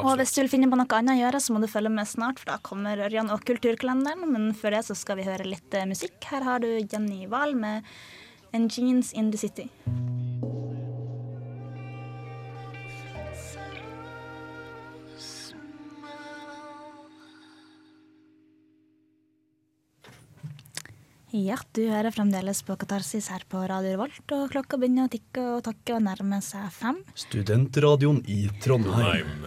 Og 0.00 0.14
hvis 0.16 0.30
du 0.32 0.38
vil 0.40 0.48
finne 0.48 0.70
på 0.72 0.78
noe 0.78 0.88
annet 0.96 1.18
å 1.18 1.20
gjøre, 1.20 1.40
så 1.42 1.52
må 1.52 1.60
du 1.60 1.68
følge 1.68 1.90
med 1.92 2.08
snart, 2.08 2.38
for 2.40 2.54
da 2.54 2.58
kommer 2.64 3.02
Ørjan 3.04 3.28
og 3.34 3.42
Kulturkalenderen. 3.44 4.24
Men 4.32 4.54
før 4.56 4.78
det 4.78 4.86
så 4.88 4.96
skal 4.96 5.18
vi 5.20 5.26
høre 5.28 5.44
litt 5.44 5.74
eh, 5.76 5.84
musikk. 5.90 6.16
Her 6.30 6.46
har 6.48 6.64
du 6.64 6.70
Jenny 6.80 7.26
Wahl 7.28 7.52
med 7.54 7.82
'And 8.54 8.70
Jeans 8.72 9.12
in 9.12 9.30
the 9.30 9.38
City'. 9.38 9.68
Ja, 21.32 21.56
du 21.72 21.86
hører 21.88 22.12
fremdeles 22.12 22.58
på 22.60 22.74
Katarsis 22.76 23.30
her 23.32 23.40
på 23.48 23.62
Radio 23.64 23.94
Revolt, 23.94 24.32
og 24.36 24.50
klokka 24.52 24.76
begynner 24.76 25.06
å 25.08 25.12
tikke 25.14 25.44
og 25.54 25.62
takke 25.64 25.94
og 25.96 26.02
nærme 26.04 26.42
seg 26.44 26.66
fem. 26.76 26.98
Studentradioen 27.16 28.20
i 28.28 28.44
Trondheim. 28.62 29.32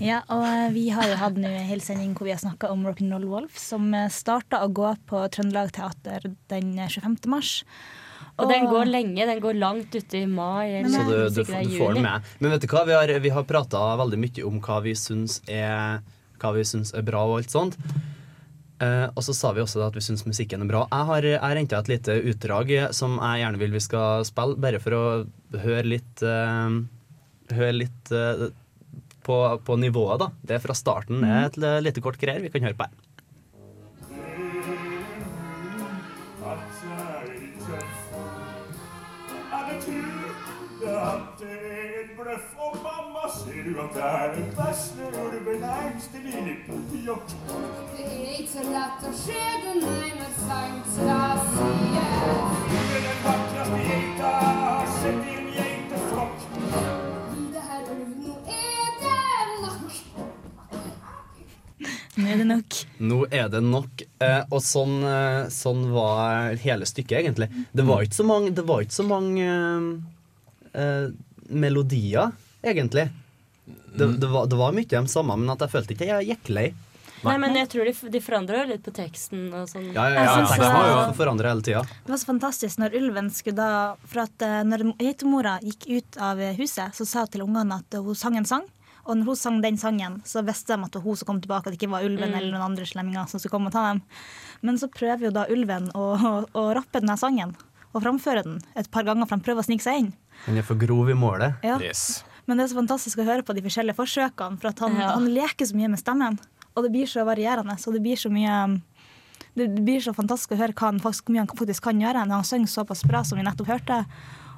Ja, 0.00 0.22
og 0.32 0.72
vi 0.72 0.86
har 0.96 1.10
jo 1.10 1.16
hatt 1.20 1.34
nå 1.36 1.44
en 1.44 1.66
hel 1.68 1.82
sending 1.84 2.14
hvor 2.16 2.24
vi 2.24 2.32
har 2.32 2.38
snakka 2.40 2.70
om 2.72 2.86
Rock'n'Roll 2.88 3.26
Wolf, 3.28 3.58
som 3.60 3.90
starta 4.08 4.62
å 4.64 4.70
gå 4.72 4.94
på 5.04 5.20
Trøndelag 5.28 5.74
Teater 5.76 6.24
den 6.48 6.70
25. 6.80 7.18
mars. 7.28 7.50
Og 8.40 8.48
den 8.48 8.64
går 8.70 8.88
lenge. 8.88 9.26
Den 9.28 9.42
går 9.44 9.58
langt 9.60 9.92
ute 9.92 10.22
i 10.22 10.24
mai. 10.24 10.80
Eller 10.80 10.88
Så 10.88 11.04
du, 11.04 11.12
du, 11.36 11.42
du 11.44 11.76
får 11.76 11.98
den 11.98 12.08
med. 12.08 12.32
Men 12.40 12.56
vet 12.56 12.64
du 12.64 12.68
hva, 12.72 12.86
vi 12.88 12.96
har, 12.96 13.12
vi 13.28 13.34
har 13.36 13.44
prata 13.44 13.84
veldig 14.00 14.22
mye 14.24 14.48
om 14.48 14.56
hva 14.64 14.80
vi 14.88 14.96
syns 14.96 15.42
er, 15.52 16.00
hva 16.40 16.56
vi 16.56 16.64
syns 16.72 16.96
er 16.96 17.04
bra 17.04 17.20
og 17.28 17.42
alt 17.42 17.52
sånt. 17.52 17.76
Eh, 18.84 19.06
og 19.14 19.22
så 19.24 19.34
sa 19.36 19.52
vi 19.54 19.62
også 19.62 19.82
at 19.86 19.96
vi 19.96 20.02
syns 20.04 20.26
musikken 20.26 20.64
er 20.64 20.70
bra. 20.70 20.84
Jeg 20.90 21.08
har, 21.10 21.28
har 21.44 21.60
henta 21.60 21.80
et 21.80 21.92
lite 21.92 22.18
utdrag 22.32 22.72
som 22.96 23.16
jeg 23.20 23.44
gjerne 23.44 23.62
vil 23.62 23.76
vi 23.76 23.82
skal 23.84 24.26
spille, 24.28 24.58
bare 24.60 24.82
for 24.82 24.98
å 24.98 25.04
høre 25.64 25.86
litt 25.96 26.26
uh, 26.26 26.82
Høre 27.52 27.74
litt 27.76 28.10
uh, 28.16 28.46
på, 29.24 29.36
på 29.66 29.74
nivået, 29.76 30.22
da. 30.22 30.30
Det 30.40 30.56
er 30.56 30.62
fra 30.62 30.76
starten. 30.76 31.20
Det 31.20 31.60
er 31.60 31.76
et 31.76 31.84
lite 31.84 32.02
kort 32.04 32.16
greier. 32.20 32.40
Vi 32.40 32.52
kan 32.52 32.64
høre 32.64 32.76
på 32.78 32.86
her. 32.88 33.13
At 43.64 43.94
det 43.94 44.02
er 44.04 44.34
den 44.34 44.48
beste 44.58 45.06
ulven, 45.24 45.62
engste 45.64 46.18
lille 46.24 46.54
pojok. 46.66 47.30
Det 47.96 48.04
er 48.04 48.34
ikke 48.36 48.50
så 48.52 48.64
lett 48.68 49.06
å 49.08 49.12
se 49.16 49.44
den 49.62 49.80
ene 49.88 50.26
sies. 50.40 50.98
Du 50.98 51.06
er 52.84 53.06
den 53.06 53.22
vakreste 53.24 53.78
geita 53.86 54.32
jeg 54.34 54.58
har 54.60 54.92
sett 54.98 55.30
i 55.30 55.38
en 55.38 55.48
geiteflokk. 55.56 56.44
Det 57.54 57.64
her 57.70 57.88
ulv, 57.94 58.12
nå 58.20 58.36
er 58.58 58.84
det 59.48 59.58
nok. 59.64 59.98
Nå 62.20 62.28
er 62.28 62.36
det 62.44 62.48
nok. 62.52 62.78
Nå 63.00 63.20
er 63.40 63.50
det 63.56 63.64
nok. 63.70 64.06
Eh, 64.28 64.38
og 64.44 64.64
sånn, 64.68 64.96
eh, 65.08 65.40
sånn 65.56 65.88
var 65.96 66.52
hele 66.68 66.84
stykket, 66.92 67.18
egentlig. 67.24 67.48
Det 67.72 67.88
var 67.88 68.04
ikke 68.04 68.20
så 68.20 68.28
mange, 68.28 68.52
det 68.52 68.68
var 68.68 68.84
ikke 68.84 69.00
så 69.00 69.08
mange 69.08 69.48
eh, 69.48 70.80
eh, 70.84 71.12
melodier, 71.48 72.36
egentlig. 72.60 73.08
Det, 73.66 74.08
det, 74.20 74.28
var, 74.28 74.46
det 74.50 74.56
var 74.58 74.74
mye 74.76 74.88
de 74.90 75.06
samme, 75.08 75.36
men 75.40 75.50
at 75.54 75.62
jeg 75.64 75.72
følte 75.72 75.94
ikke 75.94 76.08
jeg 76.10 76.26
gikk 76.34 76.50
lei. 76.52 76.66
Nei, 77.24 77.38
men 77.40 77.54
jeg 77.56 77.70
tror 77.72 77.88
de, 77.88 77.92
de 78.12 78.20
forandrer 78.20 78.58
jo 78.58 78.64
litt 78.74 78.82
på 78.84 78.92
teksten 78.92 79.46
og 79.56 79.68
sånn. 79.70 79.86
Ja, 79.96 80.02
ja, 80.12 80.24
ja, 80.26 80.32
teksten 80.42 80.60
det 80.60 80.72
var 80.74 80.88
jo 80.90 81.14
forandra 81.16 81.52
hele 81.54 81.64
tida. 81.64 81.80
Det 82.04 82.12
var 82.12 82.20
så 82.20 82.28
fantastisk 82.28 82.80
når 82.82 82.96
ulven 83.00 83.30
skulle 83.32 83.56
da 83.64 83.68
For 84.10 84.26
at 84.26 84.44
eh, 84.44 84.58
når 84.68 84.84
geitemora 85.00 85.54
gikk 85.64 85.86
ut 85.94 86.18
av 86.20 86.42
huset, 86.58 86.92
så 86.98 87.06
sa 87.08 87.22
hun 87.24 87.32
til 87.32 87.46
ungene 87.46 87.78
at 87.80 87.96
hun 87.96 88.18
sang 88.18 88.36
en 88.36 88.44
sang. 88.50 88.66
Og 89.06 89.16
når 89.16 89.30
hun 89.30 89.36
sang 89.40 89.56
den 89.64 89.80
sangen, 89.80 90.18
så 90.28 90.42
visste 90.44 90.76
de 90.76 90.84
at 90.84 90.92
det 90.92 91.00
var 91.00 91.06
hun 91.08 91.16
som 91.22 91.30
kom 91.30 91.40
tilbake, 91.40 91.68
at 91.68 91.72
det 91.72 91.80
ikke 91.80 91.92
var 91.94 92.04
ulven 92.04 92.28
Mm. 92.28 92.36
eller 92.42 92.52
noen 92.58 92.66
andre 92.72 92.84
slemminger 92.88 93.28
som 93.28 93.40
skulle 93.40 93.52
komme 93.56 93.72
og 93.72 93.76
ta 93.78 93.86
dem. 93.94 94.02
Men 94.60 94.76
så 94.80 94.88
prøver 94.92 95.26
jo 95.30 95.32
da 95.32 95.46
ulven 95.48 95.88
å, 95.96 96.04
å, 96.20 96.34
å 96.60 96.66
rappe 96.76 97.00
denne 97.00 97.16
sangen 97.20 97.56
og 97.94 98.02
framføre 98.04 98.42
den 98.44 98.60
et 98.76 98.88
par 98.92 99.04
ganger, 99.08 99.24
for 99.28 99.36
han 99.38 99.44
prøver 99.44 99.64
å 99.64 99.68
snike 99.68 99.84
seg 99.84 100.00
inn. 100.02 100.12
Den 100.44 100.60
er 100.60 100.64
for 100.66 100.76
grov 100.80 101.08
i 101.08 101.16
målet. 101.16 101.56
Ja. 101.64 101.76
Men 102.46 102.58
det 102.58 102.66
er 102.66 102.72
så 102.74 102.80
fantastisk 102.80 103.22
å 103.22 103.28
høre 103.28 103.44
på 103.46 103.54
de 103.56 103.62
forskjellige 103.64 103.96
forsøkene, 103.96 104.60
for 104.60 104.68
at 104.68 104.82
han, 104.84 104.96
Ja. 105.00 105.12
han 105.16 105.30
leker 105.32 105.66
så 105.66 105.76
mye 105.78 105.88
med 105.92 106.02
stemmen. 106.02 106.38
Og 106.74 106.82
det 106.84 106.92
blir 106.92 107.06
så 107.06 107.24
varierende, 107.24 107.76
og 107.78 107.92
det 107.94 108.02
blir 108.02 108.16
så 108.18 108.30
mye 108.32 108.80
Det 109.54 109.68
blir 109.70 110.00
så 110.02 110.10
fantastisk 110.10 110.50
å 110.50 110.56
høre 110.58 110.74
hva 110.74 110.88
han 110.88 110.98
faktisk, 110.98 111.28
hvor 111.28 111.34
mye 111.36 111.44
han 111.44 111.46
faktisk 111.46 111.84
kan 111.84 112.00
gjøre 112.00 112.24
når 112.26 112.40
han 112.40 112.48
synger 112.48 112.66
såpass 112.72 113.04
bra 113.06 113.22
som 113.22 113.38
vi 113.38 113.44
nettopp 113.46 113.68
hørte. 113.70 114.04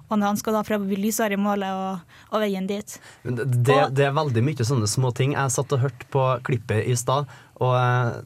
Og 0.09 0.16
når 0.16 0.27
han 0.27 0.38
skal 0.40 0.55
da 0.55 0.62
prøve 0.64 0.87
å 0.87 0.88
bli 0.88 0.96
lysere 1.03 1.35
i 1.35 1.37
målet 1.37 1.68
og, 1.68 2.14
og 2.31 2.40
veien 2.40 2.66
dit. 2.66 2.94
Det, 3.27 3.44
det, 3.66 3.77
det 3.99 4.07
er 4.07 4.14
veldig 4.16 4.42
mye 4.46 4.64
sånne 4.64 4.88
små 4.88 5.11
ting. 5.12 5.35
Jeg 5.35 5.53
satt 5.53 5.75
og 5.75 5.83
hørte 5.83 6.09
på 6.09 6.25
klippet 6.46 6.87
i 6.88 6.96
stad, 6.96 7.29
og 7.59 7.75
eh, 7.77 8.22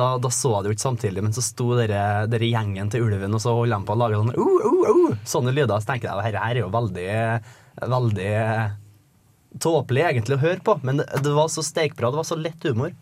da, 0.00 0.08
da 0.18 0.30
så 0.34 0.56
jeg 0.56 0.64
det 0.64 0.72
jo 0.72 0.76
ikke 0.78 0.86
samtidig, 0.88 1.22
men 1.22 1.36
så 1.36 1.44
sto 1.44 1.68
dere, 1.78 2.26
dere 2.26 2.48
gjengen 2.50 2.90
til 2.90 3.06
ulven, 3.06 3.36
og 3.36 3.44
så 3.44 3.54
holdt 3.54 3.70
de 3.76 3.80
på 3.86 3.94
å 3.94 4.00
lage 4.00 4.18
sånne, 4.18 4.34
uh, 4.34 4.66
uh, 4.66 4.92
uh, 5.12 5.16
sånne 5.28 5.54
lyder. 5.54 5.78
Så 5.78 5.92
tenker 5.92 6.08
jeg 6.08 6.16
dette 6.16 6.30
her 6.30 6.40
er 6.42 6.62
jo 6.64 6.70
veldig, 6.74 7.10
veldig 7.94 8.32
tåpelig 9.58 10.04
egentlig 10.06 10.38
å 10.38 10.42
høre 10.44 10.60
på, 10.64 10.76
men 10.86 11.02
det, 11.02 11.30
var 11.34 11.48
så 11.52 11.64
steikbra, 11.66 12.10
det 12.12 12.20
var 12.22 12.28
så 12.28 12.38
lett 12.38 12.66
humor. 12.68 12.94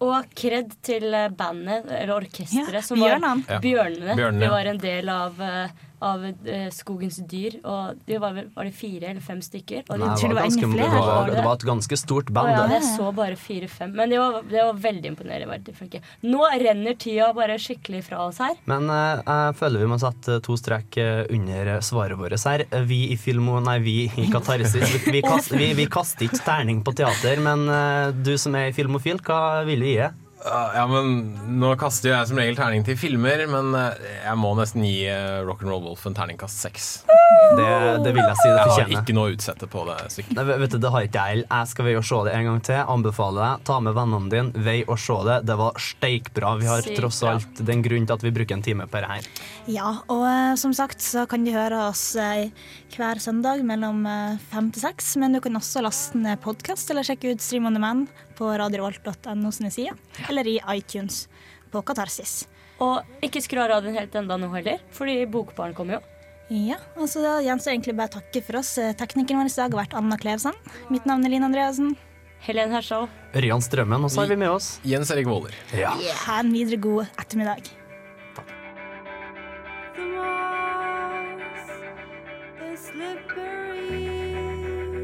Og 0.00 0.30
kred 0.32 0.72
til 0.86 1.12
bandet, 1.36 1.90
eller 1.92 2.14
orkesteret, 2.16 2.78
Ja, 2.78 2.82
som 2.82 3.02
var 3.02 3.18
Bjørnene. 3.18 3.44
Ja. 3.50 3.58
Bjørnene. 3.60 4.40
Det 4.40 4.48
var 4.48 4.70
en 4.70 4.80
del 4.80 5.10
av 5.12 5.42
eh, 5.44 5.74
av 6.00 6.24
eh, 6.24 6.68
skogens 6.72 7.18
dyr. 7.28 7.58
Og 7.64 7.98
de 8.08 8.18
var, 8.22 8.32
vel- 8.36 8.48
var 8.54 8.68
det 8.68 8.74
fire 8.76 9.10
eller 9.12 9.20
fem 9.24 9.40
stykker? 9.44 9.82
Og 9.88 9.98
de, 9.98 10.04
Nei, 10.06 10.14
det, 10.20 10.30
var 10.32 10.46
ganske, 10.48 10.70
det, 10.76 10.88
var, 10.94 11.30
det 11.30 11.44
var 11.44 11.58
et 11.58 11.66
ganske 11.68 11.98
stort 12.00 12.30
Å 12.30 12.36
band. 12.38 12.50
ja, 12.54 12.62
det. 12.70 12.78
jeg 12.80 12.88
så 12.96 13.10
bare 13.16 13.36
fire-fem. 13.40 13.92
Men 13.98 14.10
det 14.14 14.18
var, 14.22 14.40
det 14.48 14.64
var 14.70 14.80
veldig 14.86 15.12
imponerende. 15.12 15.58
det. 15.90 16.02
Nå 16.26 16.44
renner 16.64 16.94
tida 17.00 17.32
bare 17.36 17.58
skikkelig 17.60 18.04
fra 18.08 18.22
oss 18.26 18.38
her. 18.42 18.56
Men 18.70 18.88
eh, 18.90 19.22
jeg 19.26 19.58
føler 19.60 19.84
vi 19.84 19.90
må 19.92 20.00
sette 20.02 20.40
to 20.46 20.56
strek 20.60 20.96
eh, 21.00 21.24
under 21.30 21.72
svaret 21.84 22.18
vårt 22.20 22.36
her. 22.46 22.64
Vi 22.88 23.02
i 23.12 23.16
Filmo, 23.20 23.58
nei, 23.60 23.78
vi 23.84 23.96
i 24.08 24.26
Katarsis, 24.34 24.88
vi, 25.06 25.18
vi, 25.18 25.22
kast, 25.26 25.52
vi, 25.52 25.72
vi 25.78 25.86
kaster 25.90 26.26
ikke 26.28 26.42
terning 26.46 26.82
på 26.86 26.94
teater, 26.96 27.40
men 27.44 27.66
eh, 27.68 28.10
du 28.24 28.34
som 28.40 28.54
er 28.58 28.72
filmofil, 28.76 29.20
hva 29.26 29.62
vil 29.68 29.84
du 29.84 29.88
gi? 29.92 30.08
Uh, 30.40 30.70
Ja, 30.74 30.86
men 30.88 31.58
Nå 31.60 31.74
kaster 31.80 32.14
jeg 32.14 32.28
som 32.30 32.38
regel 32.40 32.56
terning 32.56 32.84
til 32.86 32.96
filmer, 32.98 33.42
men 33.50 33.74
uh, 33.76 33.92
jeg 34.00 34.36
må 34.40 34.54
nesten 34.58 34.84
gi 34.86 35.04
uh, 35.10 35.42
Rock'n'Roll 35.48 35.84
Wolf 35.84 36.06
en 36.08 36.16
terningkast 36.16 36.62
seks. 36.64 36.90
Det, 37.58 37.66
det 38.04 38.12
vil 38.14 38.22
jeg 38.22 38.38
si 38.38 38.48
det 38.48 38.60
Jeg 38.60 38.72
har 38.76 38.92
ikke 39.00 39.14
noe 39.16 39.30
å 39.30 39.34
utsette 39.34 39.66
på 39.70 39.82
det 39.88 39.96
stykket. 40.14 40.32
Nei, 40.38 40.44
vet 40.62 40.74
du, 40.74 40.78
det 40.82 40.92
har 40.94 41.06
ikke 41.06 41.24
jeg. 41.30 41.44
Jeg 41.44 41.70
skal 41.72 41.86
vei 41.86 41.94
og 41.98 42.06
se 42.06 42.20
det 42.26 42.34
en 42.36 42.48
gang 42.48 42.60
til. 42.66 42.80
Anbefaler 42.94 43.42
deg. 43.42 43.64
Ta 43.68 43.78
med 43.84 43.96
vennene 43.98 44.32
dine, 44.32 44.64
vei 44.66 44.76
og 44.86 44.98
se 45.02 45.16
det. 45.26 45.38
Det 45.50 45.56
var 45.60 45.80
steikbra. 45.82 46.54
Vi 46.60 46.70
har 46.70 46.84
Sykt 46.86 47.00
tross 47.00 47.20
alt 47.26 47.62
den 47.66 47.84
grunnen 47.86 48.08
til 48.08 48.16
at 48.16 48.26
vi 48.26 48.34
bruker 48.34 48.58
en 48.58 48.64
time 48.66 48.86
på 48.90 49.02
det 49.02 49.10
her. 49.10 49.28
Ja, 49.70 49.92
og 50.10 50.24
eh, 50.30 50.54
som 50.60 50.74
sagt 50.76 51.02
så 51.04 51.26
kan 51.30 51.44
du 51.46 51.52
høre 51.54 51.84
oss 51.88 52.04
eh, 52.18 52.50
hver 52.94 53.20
søndag 53.22 53.62
mellom 53.66 54.02
eh, 54.08 54.40
fem 54.52 54.70
til 54.74 54.86
seks. 54.86 55.14
Men 55.20 55.36
du 55.36 55.42
kan 55.44 55.58
også 55.58 55.84
laste 55.84 56.20
ned 56.20 56.40
podkast 56.44 56.90
eller 56.94 57.06
sjekke 57.06 57.34
ut 57.34 57.44
Stream 57.44 57.68
on 57.70 57.78
demand 57.78 58.10
på 58.40 58.48
radiovolt.no 58.62 59.52
sine 59.52 59.70
sider, 59.74 60.00
eller 60.28 60.48
i 60.48 60.56
iTunes 60.74 61.26
på 61.70 61.84
Katarsis. 61.86 62.46
Og 62.80 63.04
ikke 63.24 63.42
skru 63.44 63.60
av 63.60 63.68
radioen 63.74 63.98
helt 64.00 64.16
enda 64.16 64.40
nå 64.40 64.48
heller, 64.54 64.80
fordi 64.96 65.20
Bokbaren 65.30 65.76
kommer 65.76 65.98
jo. 65.98 66.06
Ja, 66.50 66.80
altså 66.98 67.20
Da 67.22 67.36
gjenstår 67.44 67.76
egentlig 67.76 67.94
bare 67.94 68.10
å 68.10 68.16
takke 68.16 68.40
for 68.42 68.58
oss. 68.58 68.72
Eh, 68.82 68.94
teknikeren 68.98 69.38
vår 69.38 69.52
i 69.52 69.58
dag 69.60 69.74
har 69.76 69.82
vært 69.84 69.98
Anna 70.00 70.16
Klevsand. 70.18 70.70
Mitt 70.90 71.04
navn 71.06 71.22
er 71.26 71.30
Line 71.30 71.46
Andreassen. 71.46 71.92
Helen 72.42 72.72
Hershal. 72.74 73.06
Ørjan 73.36 73.62
Strømmen, 73.62 74.02
og 74.08 74.10
så 74.10 74.24
har 74.24 74.32
vi 74.32 74.40
med 74.40 74.50
oss 74.50 74.80
Jens 74.82 75.12
Erik 75.14 75.28
Våler. 75.30 75.54
Ja. 75.70 75.92
Yeah. 76.00 76.16
Ha 76.24 76.40
en 76.40 76.50
videre 76.50 76.80
god 76.80 77.06
ettermiddag. 77.20 77.70
Takk. 78.34 78.50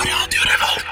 Radio 0.03 0.51
Revolt. 0.51 0.86